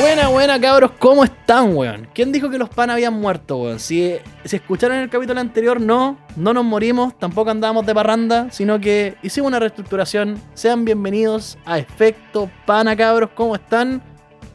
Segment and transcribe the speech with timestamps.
[0.00, 2.08] Buena, buena, cabros, ¿cómo están, weón?
[2.14, 3.78] ¿Quién dijo que los pan habían muerto, weón?
[3.78, 8.80] Si, si escucharon el capítulo anterior, no, no nos morimos, tampoco andábamos de parranda, sino
[8.80, 10.40] que hicimos una reestructuración.
[10.54, 14.02] Sean bienvenidos a Efecto Pana, cabros, ¿cómo están?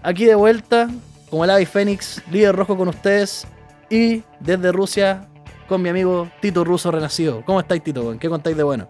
[0.02, 0.90] Aquí de vuelta,
[1.30, 3.48] como el Avi Fénix, líder rojo con ustedes,
[3.90, 5.28] y desde Rusia,
[5.68, 7.44] con mi amigo Tito Ruso Renacido.
[7.46, 8.18] ¿Cómo estáis, Tito, weón?
[8.18, 8.88] ¿Qué contáis de bueno?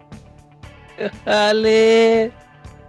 [1.26, 2.32] Dale,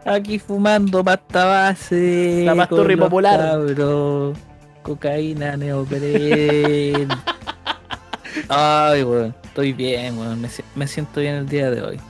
[0.07, 2.43] aquí fumando pasta base.
[2.47, 3.41] La los popular.
[3.41, 4.37] cabros,
[4.83, 7.09] cocaína, neopren.
[8.49, 10.41] Ay, weón, estoy bien, weón.
[10.41, 12.01] Me, si- me siento bien el día de hoy.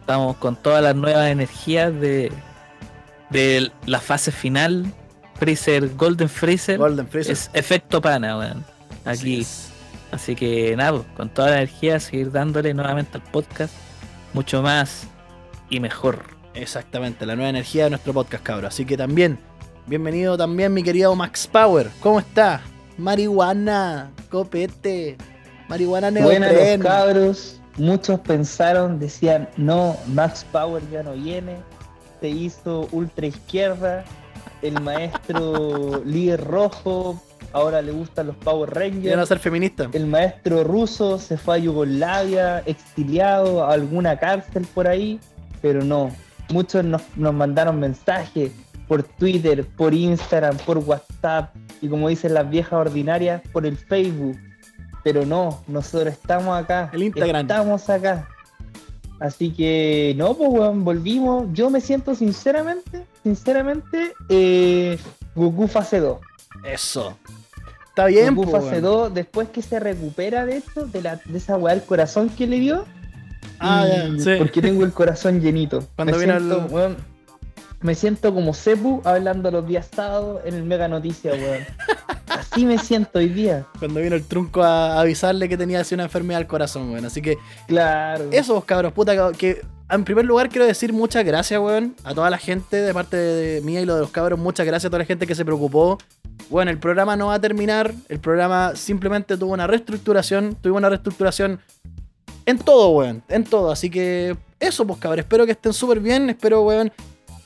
[0.00, 2.30] Estamos con todas las nuevas energías de,
[3.30, 4.86] de la fase final.
[5.36, 6.78] Freezer, Golden Freezer.
[6.78, 7.32] Golden Freezer.
[7.32, 8.64] Es efecto pana, weón.
[9.04, 9.44] Aquí.
[9.44, 9.70] Sí.
[10.12, 13.74] Así que nada, pues, con toda la energía, seguir dándole nuevamente al podcast.
[14.32, 15.08] Mucho más
[15.70, 16.33] y mejor.
[16.54, 18.68] Exactamente, la nueva energía de nuestro podcast, cabros.
[18.74, 19.38] Así que también,
[19.86, 21.90] bienvenido también mi querido Max Power.
[22.00, 22.60] ¿Cómo está?
[22.96, 25.16] Marihuana, copete,
[25.68, 26.80] marihuana Buenas los neopren.
[26.80, 31.56] cabros, muchos pensaron, decían, no, Max Power ya no viene,
[32.20, 34.04] se hizo ultra izquierda,
[34.62, 37.20] el maestro líder rojo,
[37.52, 39.88] ahora le gustan los Power Rangers, ser feminista.
[39.92, 45.18] el maestro ruso se fue a Yugoslavia, exiliado a alguna cárcel por ahí,
[45.60, 46.12] pero no,
[46.50, 48.52] muchos nos, nos mandaron mensajes
[48.88, 54.38] por Twitter, por Instagram, por WhatsApp y como dicen las viejas ordinarias, por el Facebook.
[55.02, 56.90] Pero no, nosotros estamos acá.
[56.92, 57.42] El Instagram.
[57.42, 58.28] Estamos acá.
[59.20, 61.46] Así que no, pues weón, volvimos.
[61.52, 64.98] Yo me siento sinceramente, sinceramente, eh,
[65.34, 66.18] Goku fase 2.
[66.64, 67.16] Eso.
[67.88, 68.82] Está bien, Goku po, fase weón.
[68.82, 72.46] 2, después que se recupera de esto, de, la, de esa weá del corazón que
[72.46, 72.84] le dio.
[73.58, 74.30] Ah, y- ya, sí.
[74.38, 75.84] Porque tengo el corazón llenito.
[75.96, 76.96] Cuando me, vino siento, el- weón,
[77.80, 81.64] me siento como Sepu hablando los días sábados en el Mega Noticias, weón.
[82.28, 83.66] Así me siento hoy día.
[83.78, 87.04] Cuando vino el trunco a avisarle que tenía así una enfermedad al corazón, weón.
[87.04, 87.36] Así que
[87.68, 88.24] Claro.
[88.32, 92.30] eso, vos, cabros, puta, que en primer lugar quiero decir muchas gracias, weón, a toda
[92.30, 94.38] la gente de parte de mía y lo de los cabros.
[94.38, 95.98] Muchas gracias a toda la gente que se preocupó.
[96.50, 97.92] Bueno, el programa no va a terminar.
[98.08, 100.56] El programa simplemente tuvo una reestructuración.
[100.60, 101.60] Tuvimos una reestructuración
[102.46, 103.22] en todo, weón.
[103.28, 103.70] En todo.
[103.70, 105.20] Así que eso, pues, cabros.
[105.20, 106.30] Espero que estén súper bien.
[106.30, 106.92] Espero, weón.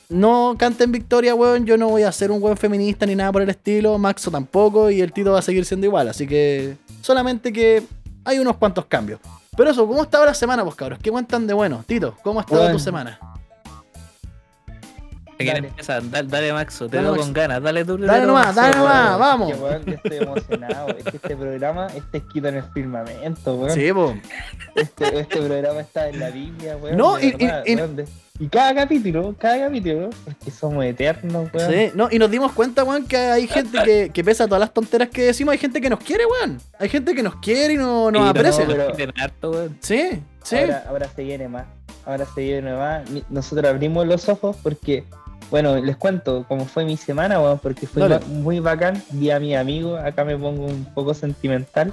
[0.09, 1.65] No canten victoria, weón.
[1.65, 3.97] Yo no voy a ser un buen feminista ni nada por el estilo.
[3.97, 4.89] Maxo tampoco.
[4.89, 6.07] Y el Tito va a seguir siendo igual.
[6.09, 7.83] Así que solamente que
[8.25, 9.19] hay unos cuantos cambios.
[9.55, 10.99] Pero eso, ¿cómo estaba la semana, pues, cabros?
[10.99, 11.83] ¿Qué cuentan de bueno?
[11.85, 12.77] Tito, ¿cómo ha estado Bueno.
[12.77, 13.19] tu semana?
[15.39, 15.67] ¿Te quieres Dale.
[15.69, 16.09] empezar?
[16.09, 17.23] Dale, dale, Maxo, te Dale, Maxo.
[17.23, 17.63] con ganas.
[17.63, 17.97] Dale tú.
[17.97, 19.49] Dale nomás, dale nomás, vamos.
[19.51, 20.87] es que, weón, yo estoy emocionado.
[20.89, 23.71] es que este programa está escrito en el firmamento, weón.
[23.73, 24.13] Sí, po.
[24.75, 26.97] Este, este programa está en la Biblia, weón.
[26.97, 28.05] No, y- verdad, y- y- weón, de-
[28.37, 31.71] y cada capítulo, cada capítulo, es que somos eternos, weón.
[31.71, 34.59] Sí, no, y nos dimos cuenta, weón, que hay gente que, que pese a todas
[34.59, 36.57] las tonteras que decimos, hay gente que nos quiere, weón.
[36.79, 38.65] Hay gente que nos quiere y no, nos Sí, aprecia.
[38.65, 39.77] no, pero- harto, weón.
[39.79, 40.57] Sí, sí.
[40.57, 41.63] Ahora, ahora se viene más.
[42.05, 43.03] Ahora se viene más.
[43.29, 45.05] Nosotros abrimos los ojos porque,
[45.49, 48.23] bueno, les cuento cómo fue mi semana, weón, porque fue Dale.
[48.25, 49.01] muy bacán.
[49.11, 51.91] Vi a mi amigo, acá me pongo un poco sentimental.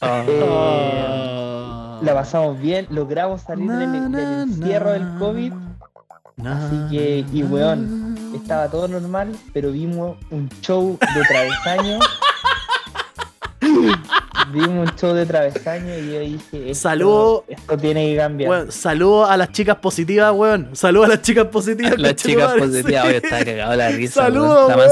[0.00, 0.24] Ah.
[0.26, 2.04] Eh.
[2.04, 5.52] La pasamos bien, logramos salir del, del Na, encierro del COVID.
[6.36, 11.98] na, Así que, y weón, estaba todo normal, pero vimos un show de travesaño.
[14.52, 17.44] vimos un show de travesaño y yo dije, esto, Saludo.
[17.48, 18.50] esto tiene que cambiar.
[18.50, 20.74] Weón, saludo a las chicas positivas, weón.
[20.74, 21.98] Saludo a las chicas positivas.
[21.98, 23.08] Las chicas positivas, sí.
[23.08, 24.22] hoy está cagado la risa.
[24.24, 24.72] Saludos.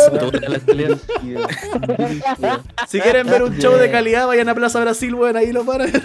[2.88, 5.82] Si quieren ver un show de calidad, vayan a Plaza Brasil, weón, ahí lo van
[5.82, 6.03] a ver.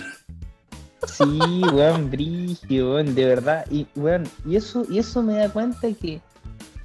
[1.05, 3.65] Sí, weón, brígido, weón, de verdad.
[3.69, 6.21] Y, weón, y eso, y eso me da cuenta que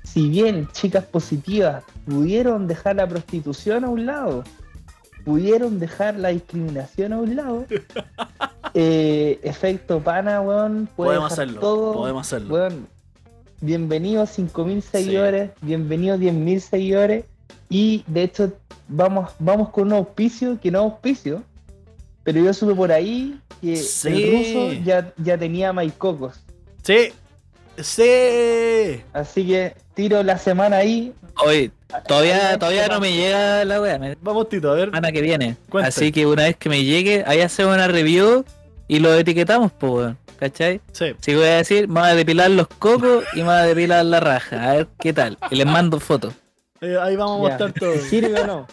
[0.05, 4.45] si bien chicas positivas pudieron dejar la prostitución a un lado,
[5.25, 7.67] pudieron dejar la discriminación a un lado,
[8.75, 12.55] eh, efecto pana, weón, Podemos dejar hacerlo, todo, podemos hacerlo.
[12.55, 12.89] weón,
[13.61, 17.25] bienvenidos 5.000 seguidores, bienvenidos 10.000 seguidores,
[17.69, 18.53] y de hecho
[18.89, 21.43] vamos, vamos con un auspicio que no es auspicio,
[22.25, 24.09] pero yo supe por ahí que Sí.
[24.09, 26.41] el ruso ya, ya tenía maicocos.
[26.83, 27.13] Sí,
[27.79, 29.01] sí.
[29.13, 31.13] Así que tiro la semana ahí.
[31.47, 31.71] Oye,
[32.07, 33.99] todavía, todavía no me llega la weá.
[33.99, 34.87] Me Vamos, Tito, a ver.
[34.87, 35.57] semana que viene.
[35.69, 35.89] Cuente.
[35.89, 38.45] Así que una vez que me llegue, ahí hacemos una review
[38.89, 40.19] y lo etiquetamos, pues, weón.
[40.39, 40.81] ¿Cachai?
[40.91, 41.15] Sí.
[41.21, 44.05] Si voy a decir, me voy a depilar los cocos y me voy a depilar
[44.05, 44.71] la raja.
[44.71, 45.39] A ver qué tal.
[45.51, 46.35] Y les mando fotos.
[46.81, 47.97] Eh, ahí vamos a mostrar todo.
[48.11, 48.67] ¿Sirve o no?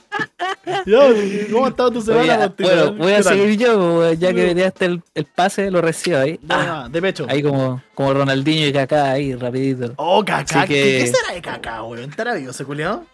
[1.51, 5.01] ¿Cómo ha estado tu semana, Oye, bueno, voy a seguir yo, ya que veníaste el,
[5.15, 6.39] el pase, lo recibo ahí.
[6.49, 7.25] Ah, de pecho.
[7.29, 9.93] ahí como, como Ronaldinho y Kaká ahí, rapidito.
[9.97, 10.61] Oh, caca.
[10.61, 12.09] Así ¿Qué, que- qué será de caca, weón?
[12.09, 13.05] ¿Estará vivo ese culiao?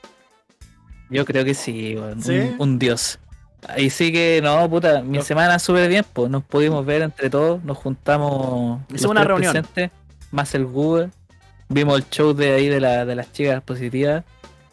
[1.09, 2.31] Yo creo que sí, weón, ¿Sí?
[2.37, 3.19] Un, un dios.
[3.67, 5.23] Ahí sí que, no, puta, mi No.
[5.23, 8.81] semana súper bien, pues nos pudimos ver entre todos, nos juntamos.
[8.93, 9.53] Hicimos una reunión.
[9.53, 9.91] presentes,
[10.31, 11.09] más el Google.
[11.67, 14.23] Vimos el show de ahí de, la, de las chicas positivas.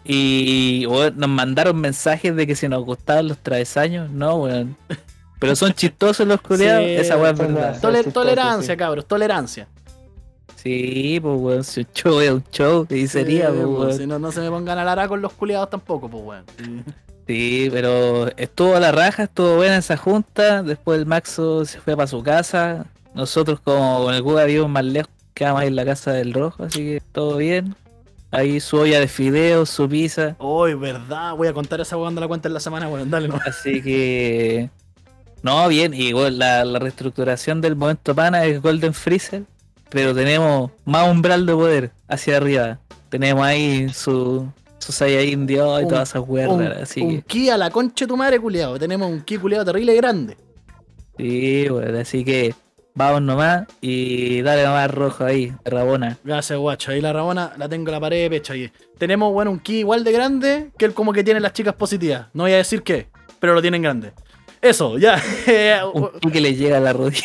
[0.04, 4.76] Y nos mandaron mensajes de que si nos gustaban los travesaños, no, weón.
[5.38, 7.80] Pero son chistosos los culiados, Sí, esa weón es verdad.
[7.80, 8.78] Tole- tolerancia, sí.
[8.78, 9.68] cabros, tolerancia.
[10.56, 13.98] Sí, pues weón, si un show es un show, ¿qué sería, Sí, pues, pues, weón?
[13.98, 16.44] Si no, no se me pongan a la ara con los culiados tampoco, pues, weón.
[16.58, 16.92] Sí.
[17.26, 20.62] Sí, pero estuvo a la raja, estuvo buena esa junta.
[20.62, 22.86] Después el Maxo se fue para su casa.
[23.14, 26.64] Nosotros, como con el Guga vivimos más lejos, quedamos ahí en la casa del Rojo,
[26.64, 27.74] así que todo bien.
[28.32, 30.36] Ahí su olla de fideos, su pizza.
[30.40, 33.10] Uy, verdad, voy a contar esa de la cuenta en la semana, weón.
[33.10, 33.38] Dale, no.
[33.46, 34.70] Así que.
[35.42, 39.42] No, bien, y igual la, la reestructuración del momento pana es Golden Freezer,
[39.90, 42.78] pero tenemos más umbral de poder hacia arriba.
[43.10, 44.46] Tenemos ahí su,
[44.78, 46.50] su Saiyajin Dios y Un- todas esas weas
[46.80, 47.22] Así un que.
[47.22, 48.78] ki a la concha de tu madre, culiado.
[48.78, 50.36] Tenemos un ki culiado terrible y grande.
[51.18, 52.54] Sí, bueno, así que
[52.94, 56.18] vamos nomás y dale nomás rojo ahí, Rabona.
[56.24, 56.92] Gracias, guacho.
[56.92, 58.70] Ahí la Rabona la tengo en la pared de pecho ahí.
[58.98, 62.26] Tenemos, bueno, un ki igual de grande que el como que tienen las chicas positivas.
[62.32, 63.08] No voy a decir qué,
[63.40, 64.12] pero lo tienen grande.
[64.60, 65.20] Eso, ya.
[65.92, 67.24] Un ki que le llega a la rodilla.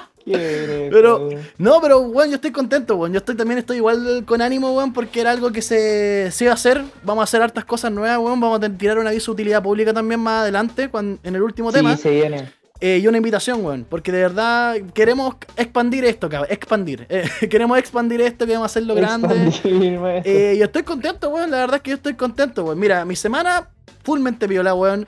[0.90, 1.28] Pero-
[1.58, 3.12] No, pero weón, yo estoy contento, weón.
[3.12, 6.52] Yo estoy también estoy igual con ánimo, weón, porque era algo que se, se iba
[6.52, 6.82] a hacer.
[7.04, 8.40] Vamos a hacer hartas cosas nuevas, weón.
[8.40, 11.72] Vamos a tirar un aviso de utilidad pública también más adelante, cuan- en el último
[11.72, 11.96] tema.
[11.96, 12.50] Sí, se viene.
[12.82, 13.84] Eh, y una invitación, weón.
[13.88, 16.48] Porque de verdad queremos expandir esto, cabrón.
[16.50, 17.04] Expandir.
[17.10, 19.48] Eh, queremos expandir esto, queremos hacerlo grande.
[19.48, 19.98] Expandir.
[20.24, 21.50] Eh, y estoy contento, weón.
[21.50, 22.78] La verdad es que yo estoy contento, weón.
[22.78, 23.68] Mira, mi semana,
[24.02, 25.06] fullmente viola, weón.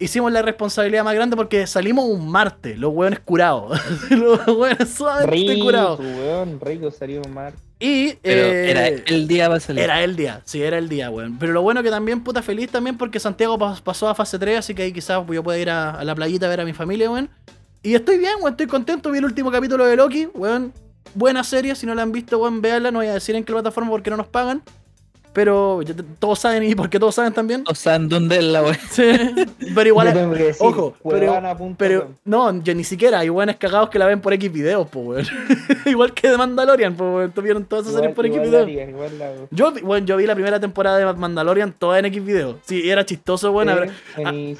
[0.00, 3.78] Hicimos la responsabilidad más grande porque salimos un martes, los weones curados.
[4.10, 6.00] los weones suavemente rico, curados.
[6.00, 7.52] weón, rico salió mar.
[7.78, 9.84] Y Pero eh, era el día para salir.
[9.84, 11.38] era el día, sí, era el día, weón.
[11.38, 14.58] Pero lo bueno que también, puta, feliz también porque Santiago pas- pasó a fase 3,
[14.58, 16.72] así que ahí quizás yo pueda ir a, a la playita a ver a mi
[16.72, 17.28] familia, weón.
[17.82, 19.10] Y estoy bien, weón, estoy contento.
[19.10, 20.72] Vi el último capítulo de Loki, weón.
[21.14, 22.90] Buena serie, si no la han visto, weón, véanla.
[22.90, 24.62] No voy a decir en qué plataforma porque no nos pagan.
[25.32, 27.62] Pero ya te- todos saben y porque todos saben también.
[27.68, 28.78] O sea, ¿dónde es la wea?
[28.90, 29.04] Sí,
[29.74, 30.08] pero igual.
[30.08, 31.40] Yo tengo que decir, ojo, pero,
[31.78, 33.20] pero no, yo ni siquiera.
[33.20, 35.26] Hay buenos cagados que la ven por X videos, pues, weón.
[35.86, 37.30] igual que de Mandalorian, pues, weón.
[37.32, 38.66] Tuvieron todas esas series por X videos.
[39.52, 42.58] Yo, vi- bueno, yo vi la primera temporada de Mandalorian toda en X video.
[42.66, 43.68] Sí, era chistoso, weón.
[44.16, 44.56] Sí,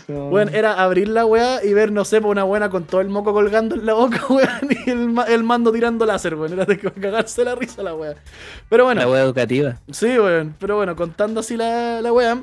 [0.52, 3.32] era abrir la weá y ver, no sé, pues, una buena con todo el moco
[3.32, 4.48] colgando en la boca, weón,
[4.86, 6.52] y el, ma- el mando tirando láser, weón.
[6.52, 8.14] Era de que cagarse la risa la weá.
[8.68, 9.76] Pero bueno, La wea educativa.
[9.90, 10.59] sí, weón.
[10.60, 12.40] Pero bueno, contando así la, la weá.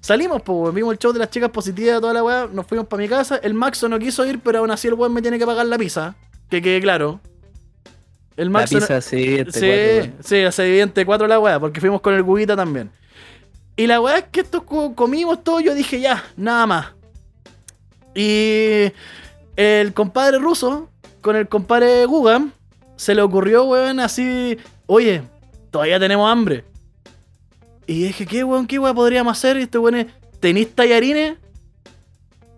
[0.00, 0.72] Salimos, pues.
[0.74, 2.48] Vimos el show de las chicas positivas, toda la weá.
[2.50, 3.36] Nos fuimos para mi casa.
[3.42, 5.76] El Maxo no quiso ir, pero aún así el weón me tiene que pagar la
[5.76, 6.14] pizza.
[6.48, 7.20] Que quede claro.
[8.36, 8.76] El La Maxo.
[8.76, 12.14] no- pizza, sí, este Sí, cuatro, sí, hace evidente cuatro la weá, porque fuimos con
[12.14, 12.90] el Guguita también.
[13.76, 16.86] Y la weá es que esto co- comimos todo, yo dije ya, nada más.
[18.14, 18.92] Y
[19.56, 20.88] el compadre ruso,
[21.20, 22.46] con el compadre Guga,
[22.96, 24.56] se le ocurrió, weón, así,
[24.86, 25.22] oye,
[25.70, 26.64] todavía tenemos hambre.
[27.88, 29.56] Y dije, ¿qué weón, qué weón podríamos hacer?
[29.56, 30.06] Y este weón es,
[30.40, 31.38] ¿tenéis tallarines?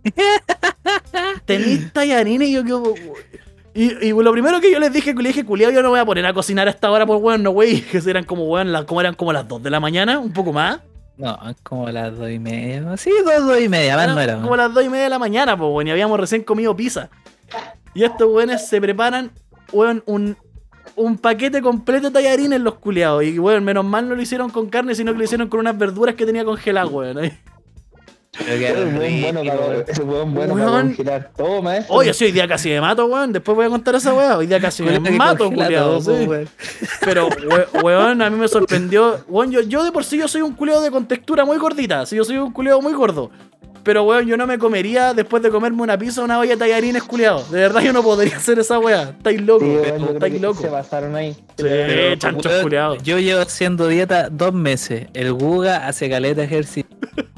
[1.44, 2.49] ¿Tenéis tallarines?
[2.49, 2.73] Y yo, ¿qué,
[3.73, 6.05] y, y lo primero que yo les dije, le dije, culiado, yo no voy a
[6.05, 7.81] poner a cocinar a esta hora, pues, weón, no, wey.
[7.93, 10.52] Que eran como, weón, las, como eran como las 2 de la mañana, un poco
[10.52, 10.81] más.
[11.16, 12.97] No, como las dos y media.
[12.97, 14.40] Sí, dos, dos y media, más no era.
[14.40, 17.09] como las 2 y media de la mañana, pues, weón, y habíamos recién comido pizza.
[17.95, 19.31] Y estos weones se preparan,
[19.71, 20.37] weón, un,
[20.97, 23.23] un paquete completo de tallarines los culiados.
[23.25, 25.77] Y, weón, menos mal no lo hicieron con carne, sino que lo hicieron con unas
[25.79, 27.31] verduras que tenía congeladas, weón.
[28.39, 30.87] Ese weón bueno para- ese weón bueno para Weón.
[30.89, 31.95] congelar todo, maestro.
[31.97, 33.33] Oye, sí, hoy día casi me mato, weón.
[33.33, 34.39] Después voy a contar esa weá.
[34.39, 36.01] Hoy día casi me mato, culiado.
[36.01, 36.29] sí.
[37.05, 39.19] Pero, we- weón, a mí me sorprendió.
[39.29, 42.07] Weón, yo, yo de por sí yo soy un culeo de con textura muy gordita.
[42.07, 43.31] Sí, yo soy un culeo muy gordo.
[43.83, 46.57] Pero, weón, yo no me comería después de comerme una pizza o una olla de
[46.57, 47.43] tallarines, culiado.
[47.51, 49.11] De verdad, yo no podría hacer esa weá.
[49.17, 49.67] Estáis locos.
[49.69, 50.61] Sí, weón, Estáis locos.
[50.63, 51.35] se pasaron ahí.
[51.57, 51.65] Sí,
[52.19, 53.03] chanchos Weón, culiados.
[53.03, 55.07] Yo llevo haciendo dieta dos meses.
[55.15, 56.91] El Guga hace caleta ejercicio.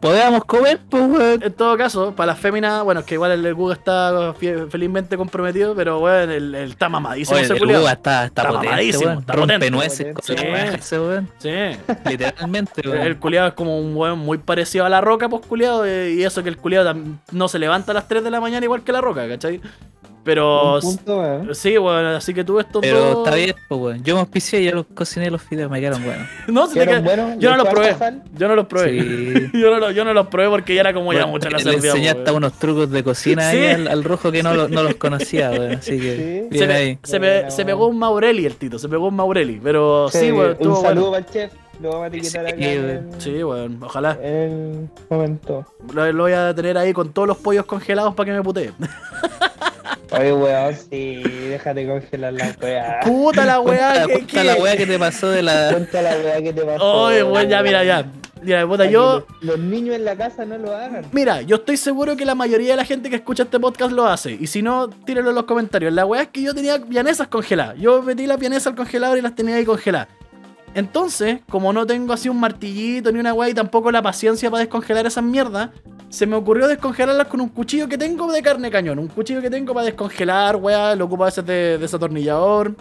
[0.00, 1.42] Podríamos comer, pues, weón.
[1.42, 4.34] En todo caso, para las féminas, bueno, es que igual el, Google está
[4.70, 7.66] felizmente comprometido, pero, weón, el, el está mamadísimo Oye, ese el.
[7.66, 9.18] Guga está, está, Está potente, mamadísimo, weón.
[9.20, 9.70] está Rompe potente.
[9.70, 10.34] nueces Sí.
[10.34, 11.30] ese weón.
[11.38, 11.50] Sí.
[12.10, 13.02] Literalmente, weón.
[13.02, 15.86] El culiado es como un weón muy parecido a la roca, pues culiado.
[15.86, 16.94] y eso que el culiado
[17.32, 19.60] no se levanta a las 3 de la mañana igual que la roca, ¿cachai?
[20.24, 21.54] Pero Un punto, weón.
[21.54, 23.24] sí, bueno, así que tuve estos Pero dos.
[23.26, 24.02] está bien, pues, weón.
[24.04, 26.26] Yo me auspicié y yo los cociné los fideos, me quedaron buenos.
[26.48, 27.38] No, si te ¿Quedaron queda- buenos?
[27.40, 27.96] Yo no ¿Le los probé.
[28.36, 29.00] Yo no los probé.
[29.00, 29.50] Sí.
[29.60, 31.88] yo, no, yo no los probé porque ya era como ya mucha la Le cerveza.
[31.88, 32.36] enseñaste weón.
[32.36, 33.56] unos trucos de cocina Sí.
[33.58, 35.72] ahí al, al rojo que no, lo- no los conocía, weón.
[35.72, 36.58] Así que, Sí.
[36.58, 36.98] Se, bien pe- ahí.
[37.02, 39.60] se, Buena, se pegó un Maurelli el Tito, se pegó un Maurelli.
[39.62, 41.10] Pero sí, Sí, weón, un saludo bueno.
[41.10, 41.52] para el chef.
[41.82, 44.16] Lo vamos a etiquetar Sí, acá en Sí, weón, ojalá.
[44.22, 45.66] en el momento.
[45.92, 48.70] Lo, lo voy a tener ahí con todos los pollos congelados para que me putee.
[50.18, 53.00] Oye, weón, sí, déjate congelar la weá.
[53.04, 55.70] Puta la weá, que, cuenta la weá que te pasó de la.
[55.72, 56.84] Cuenta la weá que te pasó.
[56.84, 58.06] Oye, weón, ya, mira, ya.
[58.42, 59.24] Mira, puta, yo.
[59.40, 61.06] Los, los niños en la casa no lo hagan.
[61.12, 64.06] Mira, yo estoy seguro que la mayoría de la gente que escucha este podcast lo
[64.06, 64.32] hace.
[64.32, 65.92] Y si no, tírenlo en los comentarios.
[65.92, 67.78] La weá es que yo tenía vianesas congeladas.
[67.78, 70.08] Yo metí las vianesas al congelador y las tenía ahí congeladas.
[70.74, 74.60] Entonces, como no tengo así un martillito ni una weá y tampoco la paciencia para
[74.60, 75.70] descongelar esas mierdas,
[76.14, 79.00] se me ocurrió descongelarlas con un cuchillo que tengo de carne cañón.
[79.00, 80.94] Un cuchillo que tengo para descongelar, weá.
[80.94, 82.72] Lo ocupo a veces de, de desatornillador.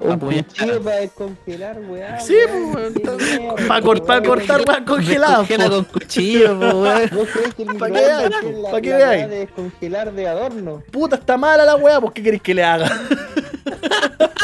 [0.00, 2.20] Un cuchillo para descongelar, weá.
[2.20, 4.38] Sí, weón, pues, Para cortar, weón.
[4.38, 5.48] cortar weá congeladas.
[5.48, 6.66] Descongela con cuchillo, po.
[7.16, 9.18] ¿Vos crees que veáis, es la, pa' que veáis.
[9.22, 10.82] weá de descongelar de adorno?
[10.92, 12.88] Puta, está mala la weá, pues ¿qué queréis que le haga?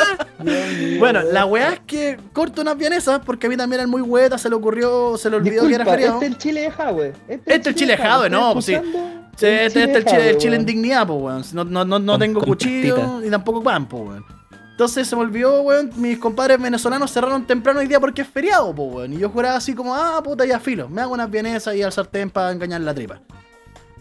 [0.98, 4.40] Bueno, la weá es que corto unas vienesas porque a mí también eran muy huetas,
[4.40, 6.14] se le ocurrió, se le olvidó que era feriado.
[6.14, 7.12] Este es el chile de Jadwe.
[7.28, 8.74] Este es el chile de Jadwe, no, pues sí.
[8.74, 11.42] Este, este es el chile, el chile en dignidad, pues weón.
[11.52, 14.24] No, no, no, no Con- tengo con cuchillo y tampoco pan, pues weón.
[14.70, 18.74] Entonces se me olvidó, weón, mis compadres venezolanos cerraron temprano hoy día porque es feriado,
[18.74, 19.12] pues weón.
[19.12, 21.92] Y yo juraba así como, ah, puta, ya filo, me hago unas vienesas y al
[21.92, 23.20] sartén para engañar la tripa.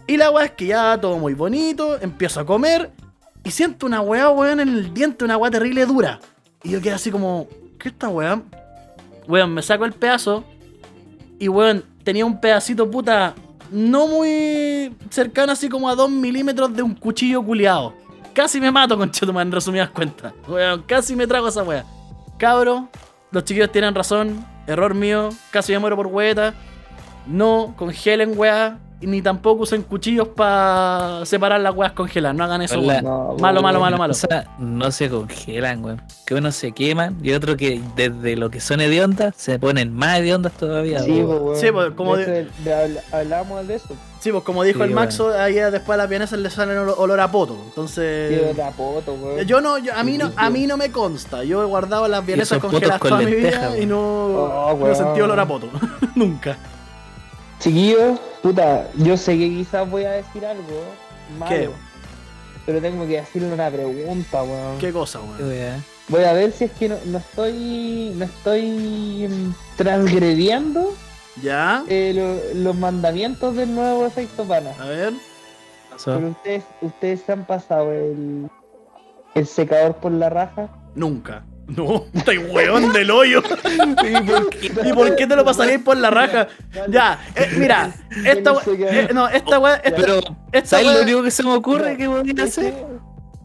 [0.06, 2.90] Y la weá es que ya todo muy bonito, empiezo a comer
[3.42, 6.18] y siento una weá, weón, en el diente, una weá terrible dura.
[6.64, 7.46] Y yo quedé así como,
[7.78, 8.42] ¿qué esta weá?
[9.28, 10.44] Weón, me saco el pedazo
[11.38, 13.34] y weón, tenía un pedacito puta
[13.70, 17.94] no muy cercano, así como a 2 milímetros de un cuchillo culiado.
[18.32, 20.32] Casi me mato con Chetuman, en resumidas cuentas.
[20.48, 21.84] Weón, casi me trago esa weá.
[22.38, 22.88] Cabro,
[23.30, 26.54] los chiquillos tienen razón, error mío, casi me muero por hueta.
[27.26, 32.36] No congelen weá, ni tampoco usen cuchillos para separar las weas congeladas.
[32.36, 33.02] No hagan eso, Hola.
[33.02, 34.12] No, Malo, malo, malo, malo.
[34.12, 36.02] O sea, no se congelan, weón.
[36.26, 40.18] Que uno se queman y otro que desde lo que son hediondas se ponen más
[40.18, 41.42] hediondas todavía, Sí, weón.
[41.44, 41.60] pues.
[41.60, 43.88] Sí, pues, como De de- eso, de- eso.
[44.20, 46.94] Sí, pues como dijo Sí, el Maxo, ahí después a las vienesas le salen olo-
[46.96, 47.54] olor a poto.
[47.54, 48.56] Sí, Entonces.
[48.56, 49.46] la poto, weón.
[49.46, 51.44] Yo no, yo- a, mí no, a mí no me consta.
[51.44, 54.94] Yo he guardado las vienesas congeladas con toda mi lenteja, vida y no, Oh, no
[54.94, 55.68] sentido olor a poto.
[56.14, 56.56] Nunca.
[57.64, 60.82] Chiquillos, puta, yo sé que quizás voy a decir algo
[61.38, 61.48] malo.
[61.56, 61.70] ¿Qué?
[62.66, 64.78] Pero tengo que hacerle una pregunta, weón.
[64.78, 65.82] ¿Qué cosa, weón?
[66.08, 68.12] Voy a ver si es que no, no estoy.
[68.16, 70.94] no estoy transgrediendo
[71.42, 71.82] ¿Ya?
[71.88, 74.72] eh, lo- los mandamientos del nuevo efecto pana.
[74.78, 75.14] A ver.
[76.04, 78.50] Pero ustedes, ustedes se han pasado el,
[79.34, 80.68] el secador por la raja.
[80.94, 81.44] Nunca.
[81.76, 83.42] No, estoy weón del hoyo.
[84.84, 86.48] ¿Y por qué te lo pasarías por la raja?
[86.88, 87.92] Ya, eh, mira,
[88.24, 90.20] esta eh, no, esta weá, esta, Pero,
[90.52, 92.74] esta ¿sabes lo único que se me ocurre que podría hacer?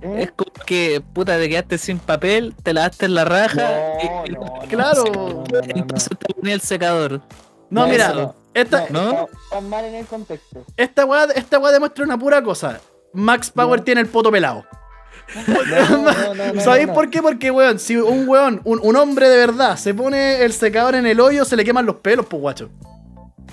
[0.02, 0.16] ¿eh?
[0.24, 3.70] Es como que, puta, te quedaste sin papel, te lavaste en la raja
[4.04, 5.04] No, y, y- no, Claro.
[5.06, 5.60] no, no, no, no.
[5.62, 7.22] entonces te ponía el secador.
[7.70, 9.12] No, No, mira, no, esta, ¿No?
[9.12, 10.66] Está, está mal en el contexto.
[10.76, 12.80] esta weá, esta weá demuestra una pura cosa.
[13.14, 13.84] Max Power No.
[13.86, 14.66] tiene el poto pelado.
[15.48, 16.94] No, no, no, no, ¿Sabéis no.
[16.94, 17.22] por qué?
[17.22, 21.06] Porque, weón, si un weón, un, un hombre de verdad, se pone el secador en
[21.06, 22.70] el hoyo, se le queman los pelos, pues, guacho.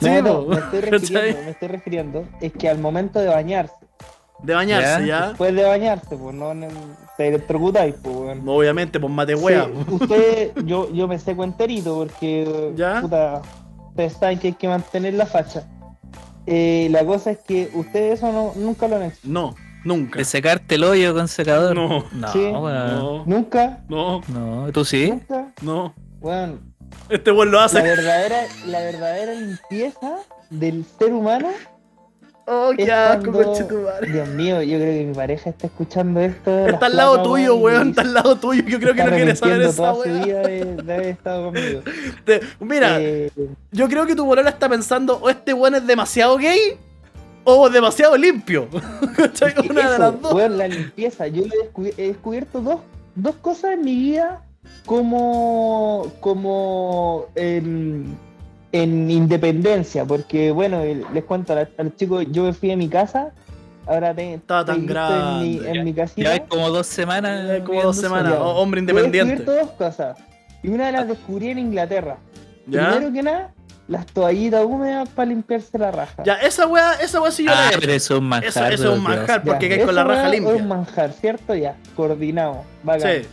[0.00, 3.74] Sí, No, me estoy refiriendo, me estoy refiriendo, es que al momento de bañarse,
[4.42, 5.20] De bañarse, Ya.
[5.20, 5.28] ¿ya?
[5.28, 6.52] después de bañarse, pues no
[7.16, 8.48] te electrocutáis, pues weón.
[8.48, 9.64] Obviamente, pues mate wea.
[9.64, 13.00] Sí, usted, yo, yo me seco enterito porque ¿Ya?
[13.00, 13.42] puta,
[13.90, 15.64] ustedes saben que hay que mantener la facha.
[16.46, 19.16] Eh, la cosa es que ustedes eso no, nunca lo han hecho.
[19.24, 19.54] No,
[19.86, 20.18] nunca.
[20.18, 21.74] De secarte el hoyo con secador.
[21.74, 22.04] No.
[22.12, 22.38] no, Sí.
[22.38, 22.62] weón.
[22.98, 25.08] No, Nunca, no, No, ¿tú sí?
[25.10, 25.94] nunca, no.
[26.20, 26.60] weón.
[27.08, 27.82] Este weón lo La hace.
[27.82, 30.16] verdadera, la verdadera limpieza
[30.50, 31.48] del ser humano
[32.48, 34.08] Oh, qué es asco, cuando- conchetumare.
[34.12, 36.68] Dios mío, yo creo que mi pareja está escuchando esto.
[36.68, 37.88] Está al lado tuyo, weón.
[37.90, 38.62] Está al lado tuyo.
[38.68, 40.24] Yo creo que no quiere saber esa toda su weá.
[40.24, 41.80] vida de, de haber estado conmigo.
[42.24, 43.32] Te- Mira, Eh,
[43.72, 46.78] yo creo que tu bolola está pensando o este weón es demasiado gay
[47.48, 48.68] o demasiado limpio.
[49.70, 50.32] Una de las dos.
[50.34, 51.26] weón, la limpieza.
[51.28, 52.80] Yo he, descubi- he descubierto dos,
[53.14, 54.42] dos cosas en mi vida
[54.84, 58.16] como, como en,
[58.72, 60.04] en independencia.
[60.04, 63.30] Porque, bueno, les cuento a, la- a los chicos, yo me fui a mi casa.
[63.86, 66.22] Ahora te, Estaba tan listo en mi, en mi casita.
[66.22, 67.62] Ya hay como dos semanas.
[67.64, 68.32] Como dos semanas.
[68.34, 68.44] solo.
[68.50, 69.36] o- hombre Yo independiente.
[69.36, 70.18] descubierto dos cosas.
[70.64, 72.16] Y una de las descubrí en Inglaterra.
[72.66, 72.90] ¿Ya?
[72.90, 73.52] Primero que nada,
[73.88, 76.22] las toallitas húmedas para limpiarse la raja.
[76.24, 78.48] Ya, esa weá, esa weá sí yo Ah, la he pero eso es un manjar.
[78.48, 80.64] Eso, eso es un manjar, porque caes con la raja weá Es un limpia.
[80.64, 81.54] manjar, ¿cierto?
[81.54, 82.64] Ya, coordinado.
[82.82, 83.22] Bacán.
[83.22, 83.28] Sí.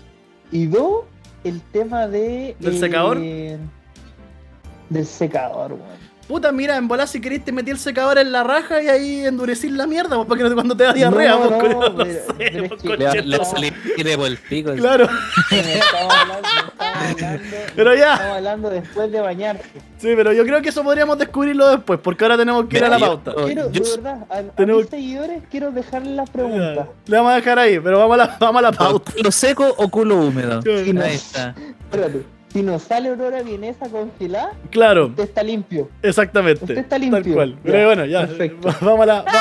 [0.51, 1.05] Y dos,
[1.43, 2.55] el tema de.
[2.60, 3.19] ¿Del secador?
[3.19, 6.12] Del secador, weón.
[6.27, 9.25] Puta, mira, en volar si querés te metí el secador en la raja y ahí
[9.25, 12.06] endurecís la mierda, pues, para que no- cuando te da diarrea, No, pues, no, no
[12.06, 12.24] sé,
[12.70, 14.74] pues, que- Le, por el pico.
[14.74, 15.08] Claro,
[15.51, 18.13] Estamos hablando, estamos hablando, Pero ya.
[18.13, 19.63] Estamos hablando después de bañarse.
[19.98, 22.89] sí, pero yo creo que eso podríamos descubrirlo después, porque ahora tenemos que ir a
[22.89, 23.34] la yo- pauta.
[23.46, 26.88] Quiero, yo- de verdad, a, a Tenemos- mis seguidores quiero dejarles las preguntas.
[27.06, 29.12] Le vamos a dejar ahí, pero vamos a la, vamos a la pauta.
[29.12, 30.62] ¿Culo seco o culo húmedo?
[30.62, 31.03] Sí, no.
[31.03, 31.53] Ahí está.
[31.92, 35.89] Espérate, si nos sale aurora vienesa congelada, Claro, usted está limpio.
[36.01, 36.63] exactamente.
[36.63, 37.33] Usted está Tal limpio.
[37.33, 37.55] cual.
[37.55, 38.27] Ya, Pero bueno, ya.
[38.27, 38.69] perfecto.
[38.81, 39.31] Vamos a la, va-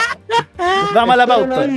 [0.95, 1.66] vamos a la pauta.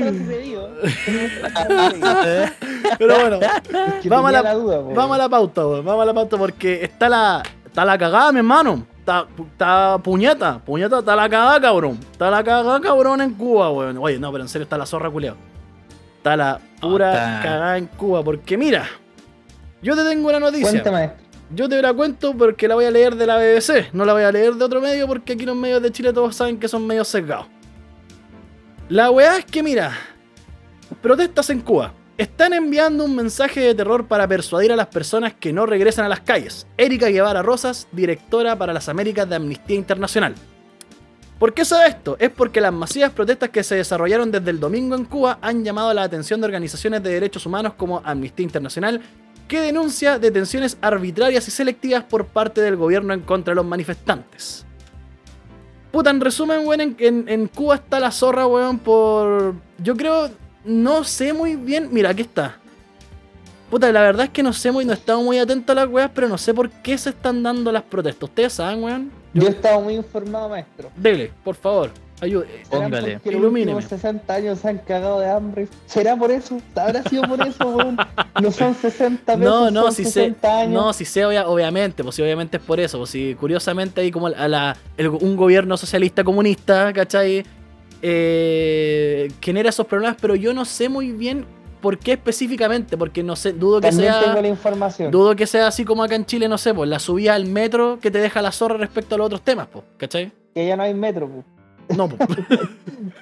[2.98, 5.86] Pero bueno, Es que Vamos a tenía la- duda, vamos a la pauta, weón.
[5.86, 8.86] Vamos a la pauta porque está la, está la cagada, mi hermano.
[9.00, 12.00] Está, está puñeta, puñeta, está la cagada, cabrón.
[12.12, 13.98] Está la cagada, cabrón, en Cuba, weón.
[14.00, 15.36] Oye, no, pero en serio está la zorra, culiao.
[16.18, 17.39] Está la pura está.
[17.44, 18.24] cagada en Cuba.
[18.24, 18.86] Porque mira,
[19.82, 20.70] yo te tengo una noticia.
[20.70, 21.12] Cuéntame.
[21.52, 23.94] Yo te la cuento porque la voy a leer de la BBC.
[23.94, 26.36] No la voy a leer de otro medio porque aquí los medios de Chile todos
[26.36, 27.48] saben que son medios sesgados.
[28.90, 29.92] La weá es que, mira,
[31.02, 31.94] protestas en Cuba.
[32.18, 36.10] Están enviando un mensaje de terror para persuadir a las personas que no regresan a
[36.10, 36.66] las calles.
[36.78, 40.34] Erika Guevara Rosas, directora para las Américas de Amnistía Internacional.
[41.38, 42.16] ¿Por qué sabe esto?
[42.18, 45.94] Es porque las masivas protestas que se desarrollaron desde el domingo en Cuba han llamado
[45.94, 49.02] la atención de organizaciones de derechos humanos como Amnistía Internacional,
[49.48, 54.66] que denuncia detenciones arbitrarias y selectivas por parte del gobierno en contra de los manifestantes.
[55.92, 59.56] Puta, en resumen, weón, en, en- en Cuba está la zorra, weón, por...
[59.78, 60.30] Yo creo...
[60.66, 61.90] No sé muy bien...
[61.92, 62.58] Mira, aquí está.
[63.70, 64.84] Puta, la verdad es que no sé muy...
[64.84, 67.44] No he estado muy atento a las weas, pero no sé por qué se están
[67.44, 68.30] dando las protestas.
[68.30, 69.12] ¿Ustedes saben, weón?
[69.34, 70.90] Yo he estado muy informado, maestro.
[70.96, 71.92] Dele, por favor.
[72.22, 72.48] Ayude.
[72.70, 73.20] ¿Será Póngale.
[73.26, 75.68] los últimos 60 años se han cagado de hambre?
[75.86, 76.58] ¿Será por eso?
[76.76, 77.98] ¿Habrá sido por eso, weón?
[78.42, 80.74] No son 60 pesos, No, no, son si sé, 60 años.
[80.74, 84.12] no, si sé, obvia- obviamente, pues sí, obviamente es por eso, pues si curiosamente hay
[84.12, 87.44] como a la, el- un gobierno socialista comunista, ¿cachai?
[88.02, 91.46] Eh, genera esos problemas, pero yo no sé muy bien
[91.82, 95.12] por qué específicamente, porque no sé, dudo que También tengo sea, la información.
[95.12, 98.00] dudo que sea así como acá en Chile, no sé, pues la subida al metro
[98.02, 100.32] que te deja la zorra respecto a los otros temas, pues, ¿cachai?
[100.54, 101.46] Que ya no hay metro, pues.
[101.96, 102.10] No.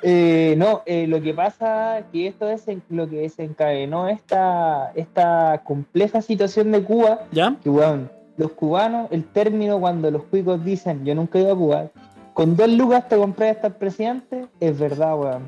[0.05, 6.21] Eh, no, eh, lo que pasa que esto es lo que desencadenó esta, esta compleja
[6.21, 7.55] situación de Cuba, ¿ya?
[7.63, 11.87] que los cubanos, el término cuando los cuicos dicen yo nunca he ido a Cuba,
[12.33, 15.43] con dos lucas te compré a estar presidente, es verdad, weón.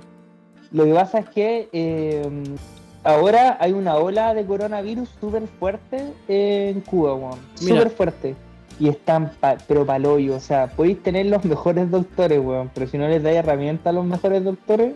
[0.72, 2.44] Lo que pasa es que eh,
[3.04, 7.40] ahora hay una ola de coronavirus súper fuerte en Cuba, weón.
[7.56, 8.36] Súper fuerte.
[8.80, 12.98] Y están, pa- pero paloyo, o sea, podéis tener los mejores doctores, weón, pero si
[12.98, 14.94] no les dais herramientas a los mejores doctores,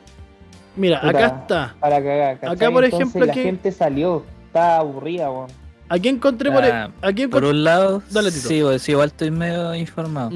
[0.76, 1.10] Mira, Puta.
[1.10, 1.76] acá está.
[1.80, 2.56] para cagar, ¿cachai?
[2.56, 5.48] Acá, por Entonces, ejemplo, la gente salió, estaba aburrida, weón.
[5.92, 8.48] Aquí encontré por, e- Ah, aquí Por un lado, Dale, Tito.
[8.48, 10.30] sí, pues, sí, igual estoy medio informado.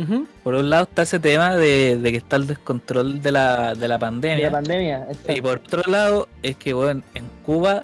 [0.44, 3.88] Por un lado está ese tema de, de que está el descontrol de la, de
[3.88, 4.46] la De pandemia.
[4.46, 5.32] la pandemia, exacto.
[5.34, 7.84] y por otro lado, es que bueno, en Cuba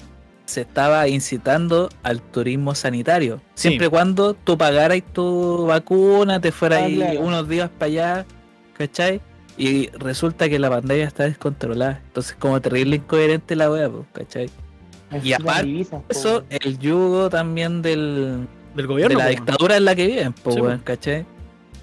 [0.49, 3.39] se estaba incitando al turismo sanitario.
[3.53, 7.19] Siempre y cuando tú pagaras tu vacuna, te fueras Ah, ahí claro.
[7.21, 8.25] unos días para allá,
[8.77, 9.21] ¿cachai?
[9.57, 12.01] Y resulta que la pandemia está descontrolada.
[12.07, 14.49] Entonces, como terrible incoherente la wea, pues, ¿cachai?
[15.11, 19.17] Necesitan aparte divisas, po, Eso, el yugo también del, Del de gobierno.
[19.19, 21.25] la po, dictadura en la que viven, pues, Sí, ¿cachai?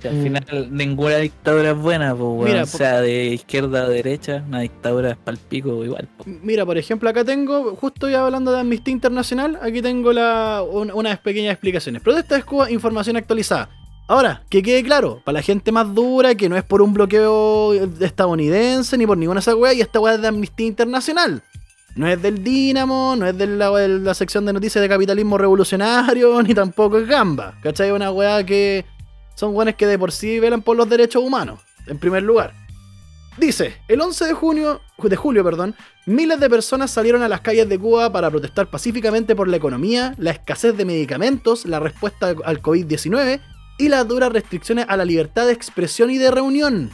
[0.01, 0.23] Que al Mm.
[0.23, 2.45] final ninguna dictadura es buena, pues, weón.
[2.45, 6.09] Mira, po- sea de izquierda o derecha, una dictadura es palpico igual.
[6.27, 10.91] Mira, por ejemplo, acá tengo, justo ya hablando de Amnistía Internacional, aquí tengo la, un-
[10.93, 12.03] unas pequeñas explicaciones.
[12.03, 13.69] Protesta de Cuba, información actualizada.
[14.09, 17.75] Ahora, que quede claro, para la gente más dura, que no es por un bloqueo
[18.01, 21.43] estadounidense ni por ninguna de esas weas, y esta wea es de Amnistía Internacional.
[21.97, 25.39] No es del Dínamo, no es de la, de la sección de noticias de capitalismo
[25.39, 27.55] revolucionario, ni tampoco es Gamba.
[27.63, 27.91] ¿Cachai?
[27.91, 28.85] Una wea que
[29.37, 32.53] son weones que de por sí velan por los derechos humanos, en primer lugar.
[33.37, 35.75] Dice, el 11 de junio, de julio, perdón,
[36.07, 40.15] miles de personas salieron a las calles de Cuba para protestar pacíficamente por la economía,
[40.17, 43.41] la escasez de medicamentos, la respuesta al COVID-19
[43.79, 46.91] y las duras restricciones a la libertad de expresión y de reunión.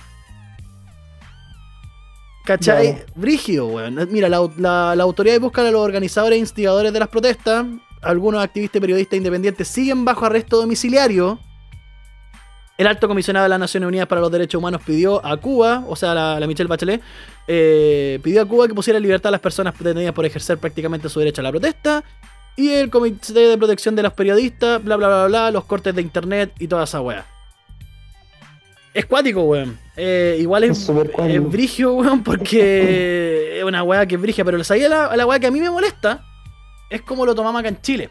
[2.45, 2.97] ¿Cachai?
[2.97, 3.13] Claro.
[3.15, 4.09] Brígido, weón.
[4.11, 7.67] Mira, la, la, la autoridad busca a los organizadores e instigadores de las protestas.
[8.03, 11.39] Algunos activistas y periodistas independientes siguen bajo arresto domiciliario.
[12.79, 15.95] El alto comisionado de las Naciones Unidas para los Derechos Humanos pidió a Cuba, o
[15.95, 17.03] sea, la, la Michelle Bachelet,
[17.47, 21.09] eh, pidió a Cuba que pusiera en libertad a las personas detenidas por ejercer prácticamente
[21.09, 22.03] su derecho a la protesta.
[22.57, 26.03] Y el Comité de Protección de los Periodistas, bla, bla, bla, bla, los cortes de
[26.03, 27.27] internet y toda esa weá.
[28.95, 29.79] Es cuático, weón.
[29.97, 30.91] Eh, igual es,
[31.29, 35.39] Es brigio, weón, porque es una weá que es brigia, pero ¿sabéis la, la weá
[35.39, 36.25] que a mí me molesta?
[36.91, 38.11] Es como lo tomamos acá en Chile.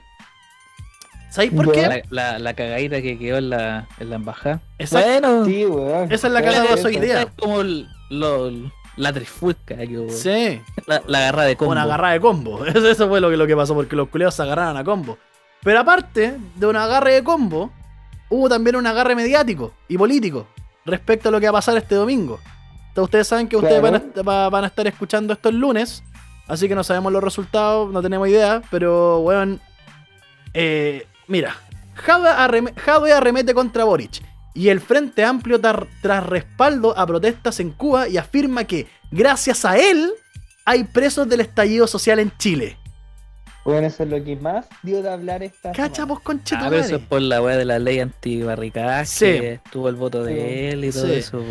[1.31, 1.81] ¿Sabéis por qué?
[1.87, 4.59] La, la, la cagadita que quedó en la, en la embajada.
[4.91, 6.11] Bueno, Sí, weón.
[6.11, 7.21] Esa es la cara de idea.
[7.23, 8.51] es como el- lo-
[8.97, 10.09] la trifulca que hubo.
[10.11, 11.71] Sí, La, la garra de combo.
[11.71, 12.65] una agarrada de combo.
[12.67, 15.17] Eso fue lo que, lo que pasó, porque los culeos se agarraron a combo.
[15.63, 17.71] Pero aparte de un agarre de combo,
[18.29, 20.47] hubo también un agarre mediático y político
[20.85, 22.39] respecto a lo que va a pasar este domingo.
[22.89, 24.01] Entonces, ustedes saben que ustedes Claro.
[24.23, 26.03] van, a, van a estar escuchando esto el lunes,
[26.47, 29.61] así que no sabemos los resultados, no tenemos idea, pero, weón,
[30.53, 31.55] eh, mira,
[32.37, 34.21] arreme- Jadwe arremete contra Boric
[34.53, 39.63] y el Frente Amplio tar- tras respaldo a protestas en Cuba y afirma que, gracias
[39.65, 40.11] a él,
[40.65, 42.77] hay presos del estallido social en Chile.
[43.63, 46.13] Bueno, eso es lo que más dio de hablar esta Cacha, semana.
[46.13, 49.25] vos conchito Ah, pero eso es por la weá de la ley antibarricadas Sí.
[49.25, 50.41] que tuvo el voto de Sí.
[50.73, 51.13] él y todo Sí.
[51.13, 51.43] eso.